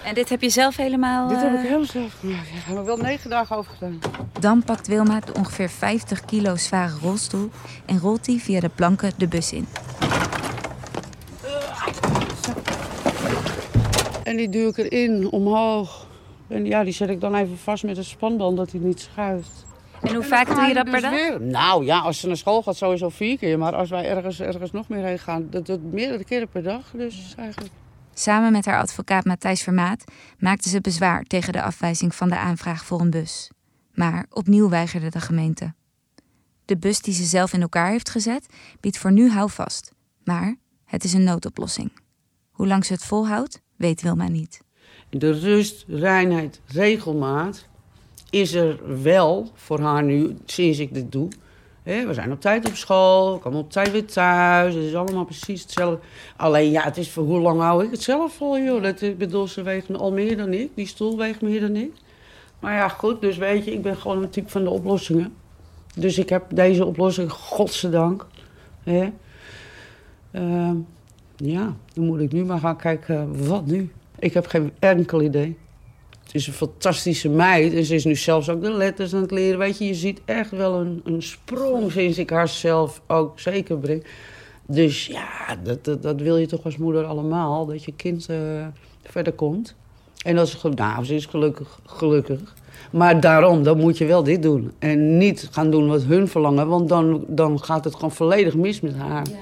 [0.07, 1.29] En dit heb je zelf helemaal...
[1.29, 2.49] Dit heb ik helemaal zelf gemaakt.
[2.53, 3.99] Daar hebben we wel negen dagen over gedaan.
[4.40, 7.51] Dan pakt Wilma de ongeveer 50 kilo zware rolstoel...
[7.87, 9.66] en rolt die via de planken de bus in.
[14.25, 16.07] En die duw ik erin, omhoog.
[16.49, 19.66] En ja, die zet ik dan even vast met een spanband, dat hij niet schuift.
[20.03, 21.38] En hoe vaak doe je dat per dag?
[21.38, 23.59] Nou ja, als ze naar school gaat, sowieso vier keer.
[23.59, 26.83] Maar als wij ergens, ergens nog meer heen gaan, dat, dat meerdere keren per dag.
[26.92, 27.73] Dus eigenlijk...
[28.18, 30.05] Samen met haar advocaat Matthijs Vermaat
[30.38, 33.50] maakte ze bezwaar tegen de afwijzing van de aanvraag voor een bus.
[33.94, 35.74] Maar opnieuw weigerde de gemeente.
[36.64, 38.46] De bus die ze zelf in elkaar heeft gezet,
[38.81, 39.92] biedt voor nu houvast.
[40.24, 41.92] Maar het is een noodoplossing.
[42.50, 44.61] Hoe lang ze het volhoudt, weet Wilma niet.
[45.11, 47.68] De rust, reinheid, regelmaat
[48.31, 51.29] is er wel voor haar nu, sinds ik dit doe.
[51.87, 54.75] We zijn op tijd op school, komen op tijd weer thuis.
[54.75, 55.99] Het is allemaal precies hetzelfde.
[56.37, 58.83] Alleen ja, het is voor hoe lang hou ik het zelf vol, joh.
[58.83, 60.70] Dat, ik bedoel, ze weegt al meer dan ik.
[60.75, 61.92] Die stoel weegt meer dan ik.
[62.61, 65.35] Maar ja, goed, dus weet je, ik ben gewoon een type van de oplossingen.
[65.94, 68.27] Dus ik heb deze oplossing, godzijdank.
[68.83, 69.12] Hè.
[70.33, 70.70] Uh,
[71.37, 73.92] ja, dan moet ik nu maar gaan kijken, wat nu?
[74.18, 75.57] Ik heb geen enkel idee.
[76.37, 77.75] Is een fantastische meid.
[77.75, 79.59] En ze is nu zelfs ook de letters aan het leren.
[79.59, 83.79] Weet je, je ziet echt wel een, een sprong sinds ik haar zelf ook zeker
[83.79, 84.05] breng.
[84.66, 87.66] Dus ja, dat, dat, dat, wil je toch als moeder allemaal.
[87.66, 88.66] Dat je kind uh,
[89.03, 89.75] verder komt.
[90.25, 92.55] En dat is, nou, ze is gelukkig, gelukkig.
[92.92, 94.72] Maar daarom, dan moet je wel dit doen.
[94.79, 96.68] En niet gaan doen wat hun verlangen.
[96.68, 99.27] Want dan, dan gaat het gewoon volledig mis met haar.
[99.31, 99.37] Ja.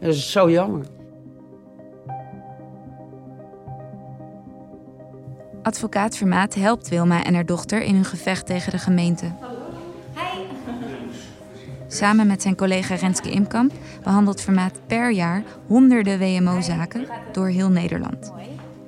[0.00, 0.86] En dat is zo jammer.
[5.70, 9.32] Advocaat Vermaat helpt Wilma en haar dochter in hun gevecht tegen de gemeente.
[11.88, 18.32] Samen met zijn collega Renske Imkamp behandelt Vermaat per jaar honderden WMO-zaken door heel Nederland.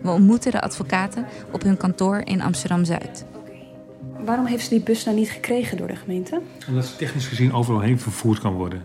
[0.01, 3.25] We ontmoeten de advocaten op hun kantoor in Amsterdam-Zuid.
[4.25, 6.41] Waarom heeft ze die bus nou niet gekregen door de gemeente?
[6.69, 8.83] Omdat ze technisch gezien overal heen vervoerd kan worden.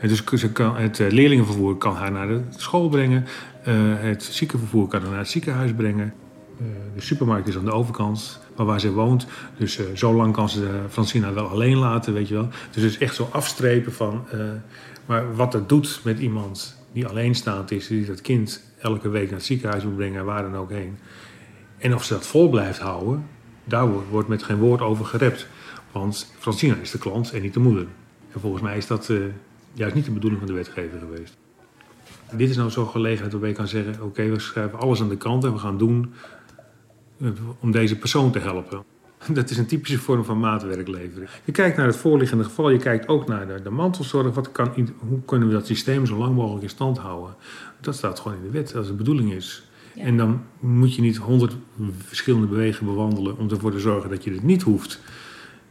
[0.00, 3.26] Dus ze kan, het eh, leerlingenvervoer kan haar naar de school brengen.
[3.68, 6.14] Uh, het ziekenvervoer kan haar naar het ziekenhuis brengen.
[6.60, 9.26] Uh, de supermarkt is aan de overkant, van waar ze woont.
[9.56, 12.48] Dus uh, zo lang kan ze Francina wel alleen laten, weet je wel.
[12.70, 14.24] Dus het is echt zo afstrepen van...
[15.06, 17.86] maar wat dat doet met iemand die alleenstaand is...
[17.86, 20.24] die dat kind elke week naar het ziekenhuis moet brengen...
[20.24, 20.98] waar dan ook heen.
[21.78, 23.26] En of ze dat vol blijft houden...
[23.64, 25.46] daar wordt met geen woord over gerept.
[25.92, 27.86] Want Francina is de klant en niet de moeder.
[28.32, 29.12] En volgens mij is dat
[29.72, 31.36] juist niet de bedoeling van de wetgever geweest.
[32.32, 35.16] Dit is nou zo'n gelegenheid waarbij je kan zeggen: oké, we schrijven alles aan de
[35.16, 36.10] kant en we gaan doen eh,
[37.60, 38.84] om deze persoon te helpen.
[39.28, 41.28] Dat is een typische vorm van maatwerk leveren.
[41.44, 44.34] Je kijkt naar het voorliggende geval, je kijkt ook naar de, de mantelzorg.
[44.34, 47.34] Wat kan, hoe kunnen we dat systeem zo lang mogelijk in stand houden?
[47.80, 49.64] Dat staat gewoon in de wet, als de bedoeling is.
[49.96, 51.54] En dan moet je niet honderd
[51.98, 55.00] verschillende bewegingen bewandelen om ervoor te zorgen dat je het niet hoeft.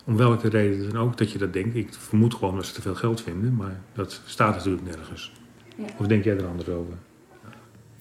[0.06, 1.76] Om welke reden dan ook dat je dat denkt.
[1.76, 5.32] Ik vermoed gewoon dat ze te veel geld vinden, maar dat staat natuurlijk nergens.
[5.78, 5.86] Ja.
[5.98, 6.94] Of denk jij er anders over?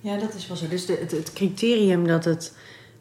[0.00, 0.68] Ja, dat is wel zo.
[0.68, 2.56] Dus de, het, het, criterium dat, het,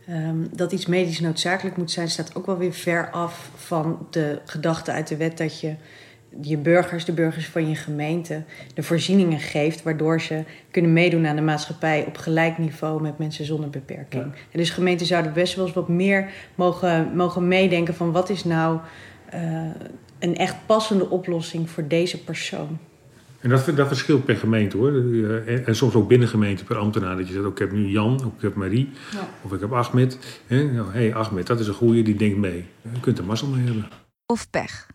[0.09, 4.41] um, dat iets medisch noodzakelijk moet zijn, staat ook wel weer ver af van de
[4.45, 5.75] gedachte uit de wet dat je
[6.41, 8.43] je burgers, de burgers van je gemeente,
[8.73, 13.45] de voorzieningen geeft waardoor ze kunnen meedoen aan de maatschappij op gelijk niveau met mensen
[13.45, 14.23] zonder beperking.
[14.23, 18.43] En dus gemeenten zouden best wel eens wat meer mogen, mogen meedenken van wat is
[18.43, 18.79] nou
[19.33, 19.61] uh,
[20.19, 22.79] een echt passende oplossing voor deze persoon.
[23.39, 24.91] En dat, dat verschilt per gemeente hoor.
[24.91, 27.17] En, en soms ook binnen gemeente per ambtenaar.
[27.17, 29.29] Dat je zegt, ook, ik heb nu Jan, of ik heb Marie, ja.
[29.41, 30.17] of ik heb Ahmed.
[30.47, 32.65] Hé, nou, hey, Ahmed, dat is een goeie, die denkt mee.
[32.93, 33.87] Je kunt er mazzel mee hebben.
[34.25, 34.87] Of pech.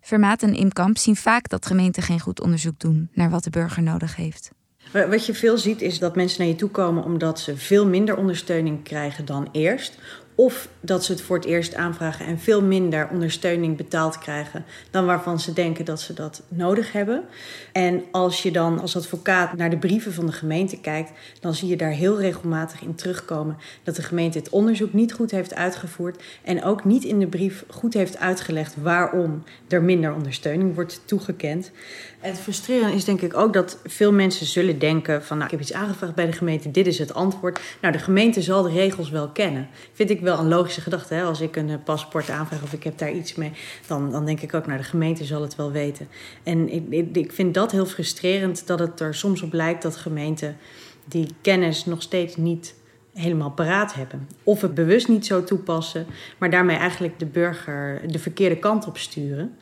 [0.00, 3.82] Vermaat en Imkamp zien vaak dat gemeenten geen goed onderzoek doen naar wat de burger
[3.82, 4.50] nodig heeft.
[4.92, 8.16] Wat je veel ziet is dat mensen naar je toe komen omdat ze veel minder
[8.16, 9.98] ondersteuning krijgen dan eerst.
[10.40, 15.06] Of dat ze het voor het eerst aanvragen en veel minder ondersteuning betaald krijgen dan
[15.06, 17.24] waarvan ze denken dat ze dat nodig hebben.
[17.72, 21.68] En als je dan als advocaat naar de brieven van de gemeente kijkt, dan zie
[21.68, 26.22] je daar heel regelmatig in terugkomen dat de gemeente het onderzoek niet goed heeft uitgevoerd
[26.42, 31.70] en ook niet in de brief goed heeft uitgelegd waarom er minder ondersteuning wordt toegekend.
[32.18, 35.68] Het frustrerende is denk ik ook dat veel mensen zullen denken van nou, ik heb
[35.68, 37.60] iets aangevraagd bij de gemeente, dit is het antwoord.
[37.80, 39.68] Nou, de gemeente zal de regels wel kennen.
[39.92, 41.14] Vind ik wel een logische gedachte.
[41.14, 41.22] Hè?
[41.22, 43.52] Als ik een eh, paspoort aanvraag of ik heb daar iets mee,
[43.86, 46.08] dan, dan denk ik ook, nou, de gemeente zal het wel weten.
[46.42, 49.96] En ik, ik, ik vind dat heel frustrerend dat het er soms op lijkt dat
[49.96, 50.56] gemeenten
[51.04, 52.74] die kennis nog steeds niet
[53.14, 54.28] helemaal paraat hebben.
[54.42, 56.06] Of het bewust niet zo toepassen,
[56.38, 59.56] maar daarmee eigenlijk de burger de verkeerde kant op sturen.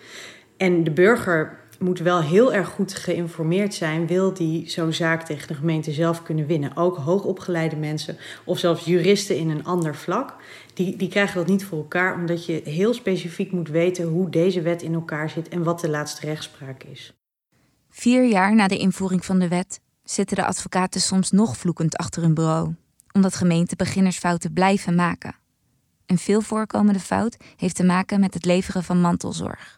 [0.57, 5.49] En de burger moet wel heel erg goed geïnformeerd zijn, wil die zo'n zaak tegen
[5.49, 6.77] de gemeente zelf kunnen winnen.
[6.77, 10.35] Ook hoogopgeleide mensen of zelfs juristen in een ander vlak,
[10.75, 14.62] die, die krijgen dat niet voor elkaar, omdat je heel specifiek moet weten hoe deze
[14.62, 17.12] wet in elkaar zit en wat de laatste rechtspraak is.
[17.91, 22.23] Vier jaar na de invoering van de wet zitten de advocaten soms nog vloekend achter
[22.23, 22.75] hun bureau,
[23.12, 25.35] omdat gemeenten beginnersfouten blijven maken.
[26.07, 29.78] Een veel voorkomende fout heeft te maken met het leveren van mantelzorg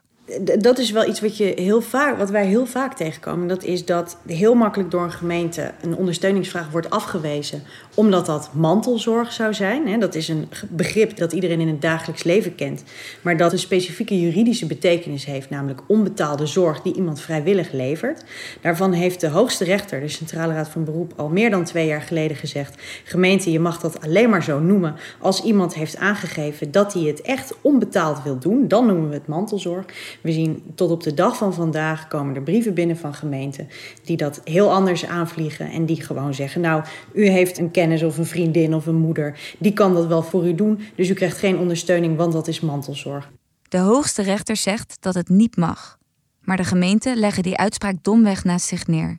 [0.59, 3.49] dat is wel iets wat, je heel vaak, wat wij heel vaak tegenkomen.
[3.49, 7.63] Dat is dat heel makkelijk door een gemeente een ondersteuningsvraag wordt afgewezen.
[8.01, 10.01] Omdat dat mantelzorg zou zijn.
[10.01, 12.83] Dat is een begrip dat iedereen in het dagelijks leven kent.
[13.23, 15.51] Maar dat een specifieke juridische betekenis heeft.
[15.51, 18.25] Namelijk onbetaalde zorg die iemand vrijwillig levert.
[18.61, 22.03] Daarvan heeft de hoogste rechter, de Centrale Raad van Beroep, al meer dan twee jaar
[22.03, 22.83] geleden gezegd.
[23.05, 27.21] Gemeente, je mag dat alleen maar zo noemen als iemand heeft aangegeven dat hij het
[27.21, 28.69] echt onbetaald wil doen.
[28.69, 29.85] Dan noemen we het mantelzorg.
[30.21, 33.69] We zien tot op de dag van vandaag komen er brieven binnen van gemeenten
[34.05, 36.83] die dat heel anders aanvliegen en die gewoon zeggen: Nou,
[37.13, 40.47] u heeft een kennis of een vriendin of een moeder, die kan dat wel voor
[40.47, 43.31] u doen, dus u krijgt geen ondersteuning, want dat is mantelzorg.
[43.69, 45.99] De hoogste rechter zegt dat het niet mag,
[46.41, 49.19] maar de gemeenten leggen die uitspraak domweg naast zich neer.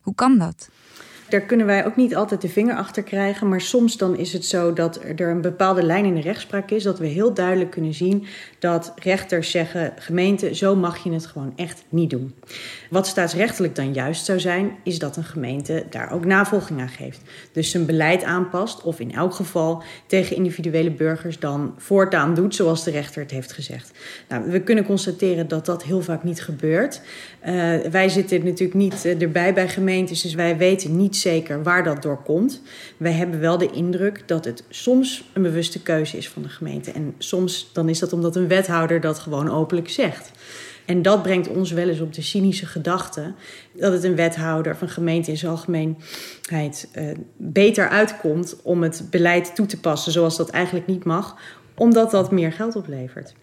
[0.00, 0.68] Hoe kan dat?
[1.34, 3.48] Daar kunnen wij ook niet altijd de vinger achter krijgen.
[3.48, 6.82] Maar soms dan is het zo dat er een bepaalde lijn in de rechtspraak is.
[6.82, 8.26] Dat we heel duidelijk kunnen zien
[8.58, 12.34] dat rechters zeggen: gemeente, zo mag je het gewoon echt niet doen.
[12.90, 17.20] Wat staatsrechtelijk dan juist zou zijn, is dat een gemeente daar ook navolging aan geeft.
[17.52, 22.84] Dus zijn beleid aanpast, of in elk geval tegen individuele burgers dan voortaan doet zoals
[22.84, 23.98] de rechter het heeft gezegd.
[24.28, 27.00] Nou, we kunnen constateren dat dat heel vaak niet gebeurt.
[27.46, 31.84] Uh, wij zitten natuurlijk niet eh, erbij bij gemeentes, dus wij weten niet zeker waar
[31.84, 32.62] dat door komt.
[32.96, 36.90] Wij hebben wel de indruk dat het soms een bewuste keuze is van de gemeente.
[36.90, 40.30] En soms dan is dat omdat een wethouder dat gewoon openlijk zegt.
[40.84, 43.32] En dat brengt ons wel eens op de cynische gedachte
[43.72, 49.54] dat het een wethouder een gemeente in zijn algemeenheid uh, beter uitkomt om het beleid
[49.54, 51.36] toe te passen zoals dat eigenlijk niet mag,
[51.74, 53.34] omdat dat meer geld oplevert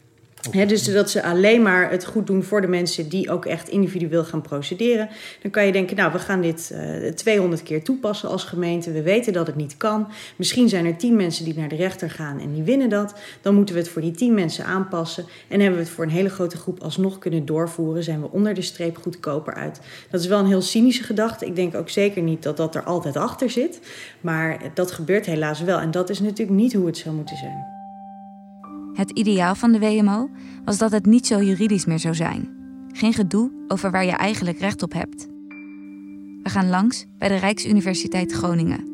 [0.49, 4.23] dus dat ze alleen maar het goed doen voor de mensen die ook echt individueel
[4.23, 5.09] gaan procederen.
[5.41, 8.91] Dan kan je denken, nou, we gaan dit uh, eh, 200 keer toepassen als gemeente.
[8.91, 10.07] We weten dat het niet kan.
[10.35, 13.13] Misschien zijn er 10 mensen die naar de rechter gaan en die winnen dat.
[13.41, 15.25] Dan moeten we het voor die 10 mensen aanpassen.
[15.47, 18.03] En hebben we het voor een hele grote groep alsnog kunnen doorvoeren.
[18.03, 19.79] Zijn we onder de streep goedkoper uit.
[20.09, 21.45] Dat is wel een heel cynische gedachte.
[21.45, 23.79] Ik denk ook zeker niet dat dat er altijd achter zit.
[24.21, 25.79] Maar dat gebeurt helaas wel.
[25.79, 27.80] En dat is natuurlijk niet hoe het zou moeten zijn.
[29.01, 30.29] Het ideaal van de WMO
[30.65, 32.49] was dat het niet zo juridisch meer zou zijn.
[32.91, 35.27] Geen gedoe over waar je eigenlijk recht op hebt.
[36.43, 38.87] We gaan langs bij de Rijksuniversiteit Groningen.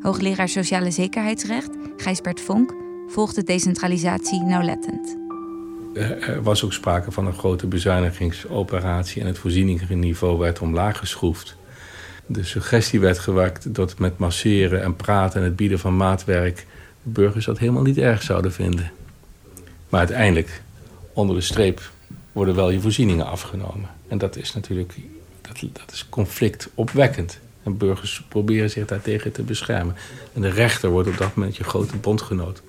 [0.00, 2.74] Hoogleraar Sociale Zekerheidsrecht, Gijsbert Vonk,
[3.08, 5.16] volgt de decentralisatie nauwlettend.
[5.94, 11.56] Er was ook sprake van een grote bezuinigingsoperatie en het voorzieningenniveau werd omlaag geschroefd.
[12.26, 16.66] De suggestie werd gewakt dat met masseren en praten en het bieden van maatwerk
[17.02, 18.90] burgers dat helemaal niet erg zouden vinden.
[19.94, 20.62] Maar uiteindelijk,
[21.12, 21.90] onder de streep,
[22.32, 23.88] worden wel je voorzieningen afgenomen.
[24.08, 24.94] En dat is natuurlijk
[25.40, 27.38] dat, dat is conflictopwekkend.
[27.62, 29.94] En burgers proberen zich daartegen te beschermen.
[30.32, 32.62] En de rechter wordt op dat moment je grote bondgenoot.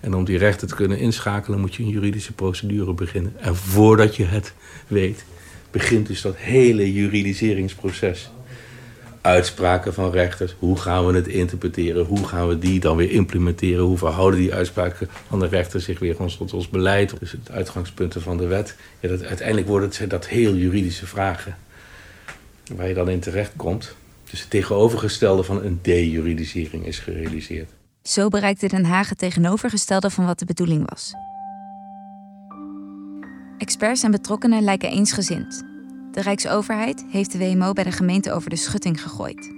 [0.00, 3.32] En om die rechter te kunnen inschakelen moet je een juridische procedure beginnen.
[3.40, 4.52] En voordat je het
[4.86, 5.24] weet,
[5.70, 8.30] begint dus dat hele juridiseringsproces
[9.22, 10.54] uitspraken van rechters.
[10.58, 12.04] Hoe gaan we het interpreteren?
[12.04, 13.84] Hoe gaan we die dan weer implementeren?
[13.84, 17.14] Hoe verhouden die uitspraken van de rechter zich weer tot ons beleid?
[17.18, 18.76] Dus het uitgangspunten van de wet.
[19.00, 21.56] Ja, dat, uiteindelijk worden het dat heel juridische vragen
[22.76, 23.94] waar je dan in terecht komt.
[24.30, 27.70] Dus het tegenovergestelde van een dejuridisering is gerealiseerd.
[28.02, 31.12] Zo bereikte Den Haag het tegenovergestelde van wat de bedoeling was.
[33.58, 35.71] Experts en betrokkenen lijken eensgezind.
[36.12, 39.52] De Rijksoverheid heeft de WMO bij de gemeente over de schutting gegooid.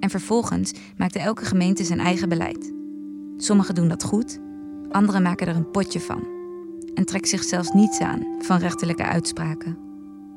[0.00, 2.72] En vervolgens maakte elke gemeente zijn eigen beleid.
[3.36, 4.40] Sommigen doen dat goed,
[4.90, 6.26] anderen maken er een potje van.
[6.94, 9.78] En trekken zich zelfs niets aan van rechterlijke uitspraken.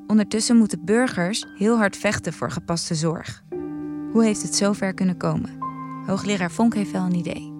[0.07, 3.43] Ondertussen moeten burgers heel hard vechten voor gepaste zorg.
[4.11, 5.49] Hoe heeft het zover kunnen komen?
[6.05, 7.53] Hoogleraar Vonk heeft wel een idee.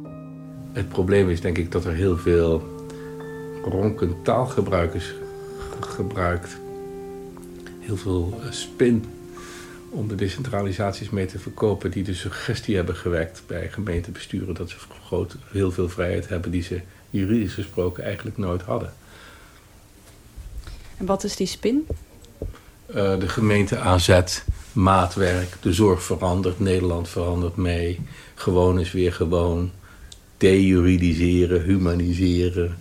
[0.71, 2.63] Het probleem is denk ik dat er heel veel
[3.63, 5.15] ronkend taalgebruik is
[5.79, 6.59] gebruikt
[7.81, 9.05] heel veel eh, spin
[9.89, 14.75] om de decentralisaties mee te verkopen die de suggestie hebben gewekt bij gemeentebesturen dat ze
[15.05, 18.93] groot, heel veel vrijheid hebben die ze juridisch gesproken eigenlijk nooit hadden.
[20.97, 21.87] En wat is die spin?
[22.87, 27.99] Uh, de gemeente aanzet, maatwerk, de zorg verandert, Nederland verandert mee,
[28.35, 29.71] gewoon is weer gewoon,
[30.37, 32.77] dejuridiseren, humaniseren,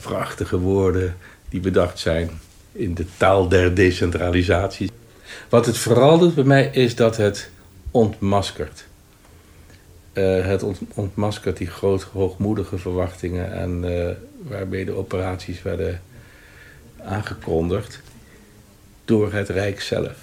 [0.00, 1.16] prachtige woorden
[1.48, 2.30] die bedacht zijn
[2.72, 4.90] in de taal der decentralisatie.
[5.48, 7.50] Wat het vooral doet bij mij is dat het
[7.90, 8.86] ontmaskert.
[10.14, 10.64] Uh, het
[10.94, 14.08] ontmaskert die groot hoogmoedige verwachtingen en uh,
[14.48, 16.02] waarmee de operaties werden
[17.04, 18.00] aangekondigd
[19.04, 20.16] door het Rijk zelf.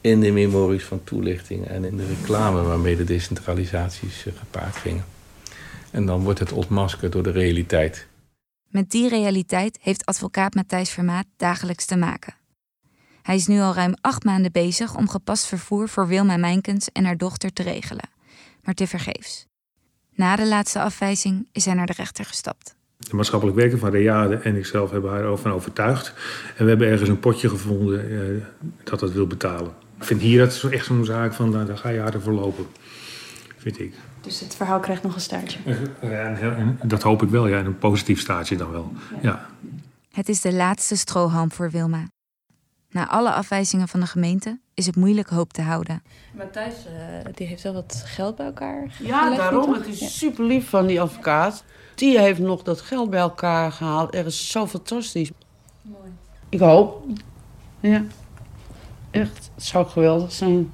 [0.00, 5.04] In de memories van toelichting en in de reclame waarmee de decentralisaties uh, gepaard gingen.
[5.90, 8.06] En dan wordt het ontmaskerd door de realiteit.
[8.74, 12.34] Met die realiteit heeft advocaat Matthijs Vermaat dagelijks te maken.
[13.22, 17.04] Hij is nu al ruim acht maanden bezig om gepast vervoer voor Wilma Mijnkens en
[17.04, 18.08] haar dochter te regelen,
[18.62, 19.46] maar tevergeefs.
[20.14, 22.76] Na de laatste afwijzing is hij naar de rechter gestapt.
[22.96, 26.12] De maatschappelijk werker van Reade en ikzelf hebben haar ervan overtuigd.
[26.56, 28.44] En we hebben ergens een potje gevonden eh,
[28.84, 29.72] dat dat wil betalen.
[29.98, 32.66] Ik vind hier dat echt zo'n zaak van, nou, daar ga je harder voor lopen.
[33.64, 33.94] Vind ik.
[34.20, 35.58] Dus het verhaal krijgt nog een staartje.
[36.00, 37.58] Ja, en dat hoop ik wel, ja.
[37.58, 38.92] een positief staartje dan wel.
[39.22, 39.46] Ja.
[40.12, 42.04] Het is de laatste strohalm voor Wilma.
[42.90, 46.02] Na alle afwijzingen van de gemeente is het moeilijk hoop te houden.
[46.32, 49.72] Matthijs uh, die heeft wel wat geld bij elkaar Ja, daarom.
[49.72, 51.64] Het is super lief van die advocaat.
[51.94, 54.14] Die heeft nog dat geld bij elkaar gehaald.
[54.14, 55.30] Er is zo fantastisch.
[55.82, 56.10] Mooi.
[56.48, 57.06] Ik hoop.
[57.80, 58.02] Ja.
[59.10, 60.72] Echt, het zou geweldig zijn.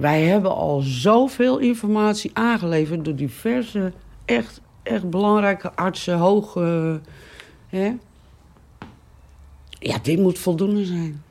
[0.00, 3.92] Wij hebben al zoveel informatie aangeleverd door diverse
[4.24, 7.00] echt, echt belangrijke artsen, hoge.
[7.68, 7.96] Hè?
[9.68, 11.22] Ja, dit moet voldoende zijn.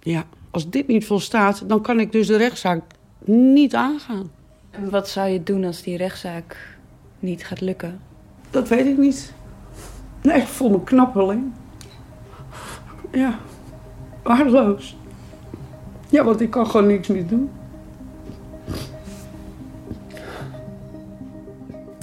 [0.00, 2.82] Ja, als dit niet volstaat, dan kan ik dus de rechtszaak
[3.24, 4.30] niet aangaan.
[4.70, 6.78] En wat zou je doen als die rechtszaak
[7.18, 8.00] niet gaat lukken?
[8.50, 9.34] Dat weet ik niet.
[10.22, 11.52] Nee, ik voel me knappeling.
[13.12, 13.38] Ja,
[14.22, 14.96] waardeloos.
[16.08, 17.50] Ja, want ik kan gewoon niks meer doen.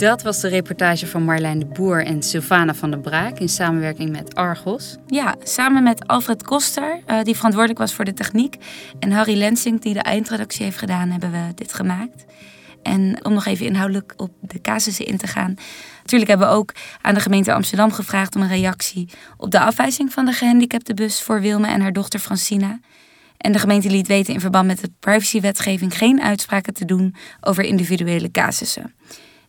[0.02, 4.12] Dat was de reportage van Marlijn de Boer en Sylvana van der Braak in samenwerking
[4.12, 4.97] met Argos.
[5.08, 8.56] Ja, samen met Alfred Koster, uh, die verantwoordelijk was voor de techniek,
[8.99, 12.26] en Harry Lensing, die de eindredactie heeft gedaan, hebben we dit gemaakt.
[12.84, 15.56] En om nog even inhoudelijk op de casussen in te gaan.
[15.97, 20.14] Natuurlijk hebben we ook aan de gemeente Amsterdam gevraagd om een reactie op de afwijzing
[20.14, 22.80] van de gehandicapte bus voor Wilme en haar dochter Francina.
[23.38, 27.64] En de gemeente liet weten in verband met de privacywetgeving geen uitspraken te doen over
[27.64, 28.93] individuele casussen.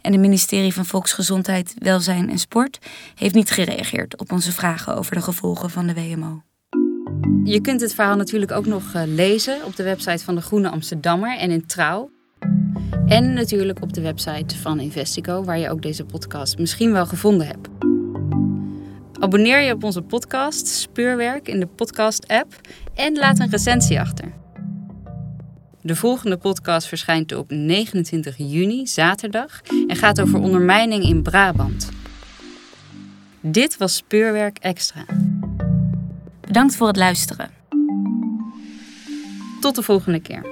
[0.02, 2.78] En het ministerie van Volksgezondheid, Welzijn en Sport
[3.14, 6.42] heeft niet gereageerd op onze vragen over de gevolgen van de WMO.
[7.44, 10.70] Je kunt het verhaal natuurlijk ook nog eh, lezen op de website van de Groene
[10.70, 12.10] Amsterdammer en in Trouw.
[13.06, 17.46] En natuurlijk op de website van Investico, waar je ook deze podcast misschien wel gevonden
[17.46, 17.68] hebt.
[19.20, 22.60] Abonneer je op onze podcast Speurwerk in de podcast-app
[22.94, 24.41] en laat een recensie achter.
[25.84, 31.88] De volgende podcast verschijnt op 29 juni, zaterdag, en gaat over ondermijning in Brabant.
[33.40, 35.04] Dit was Speurwerk Extra.
[36.40, 37.50] Bedankt voor het luisteren.
[39.60, 40.51] Tot de volgende keer.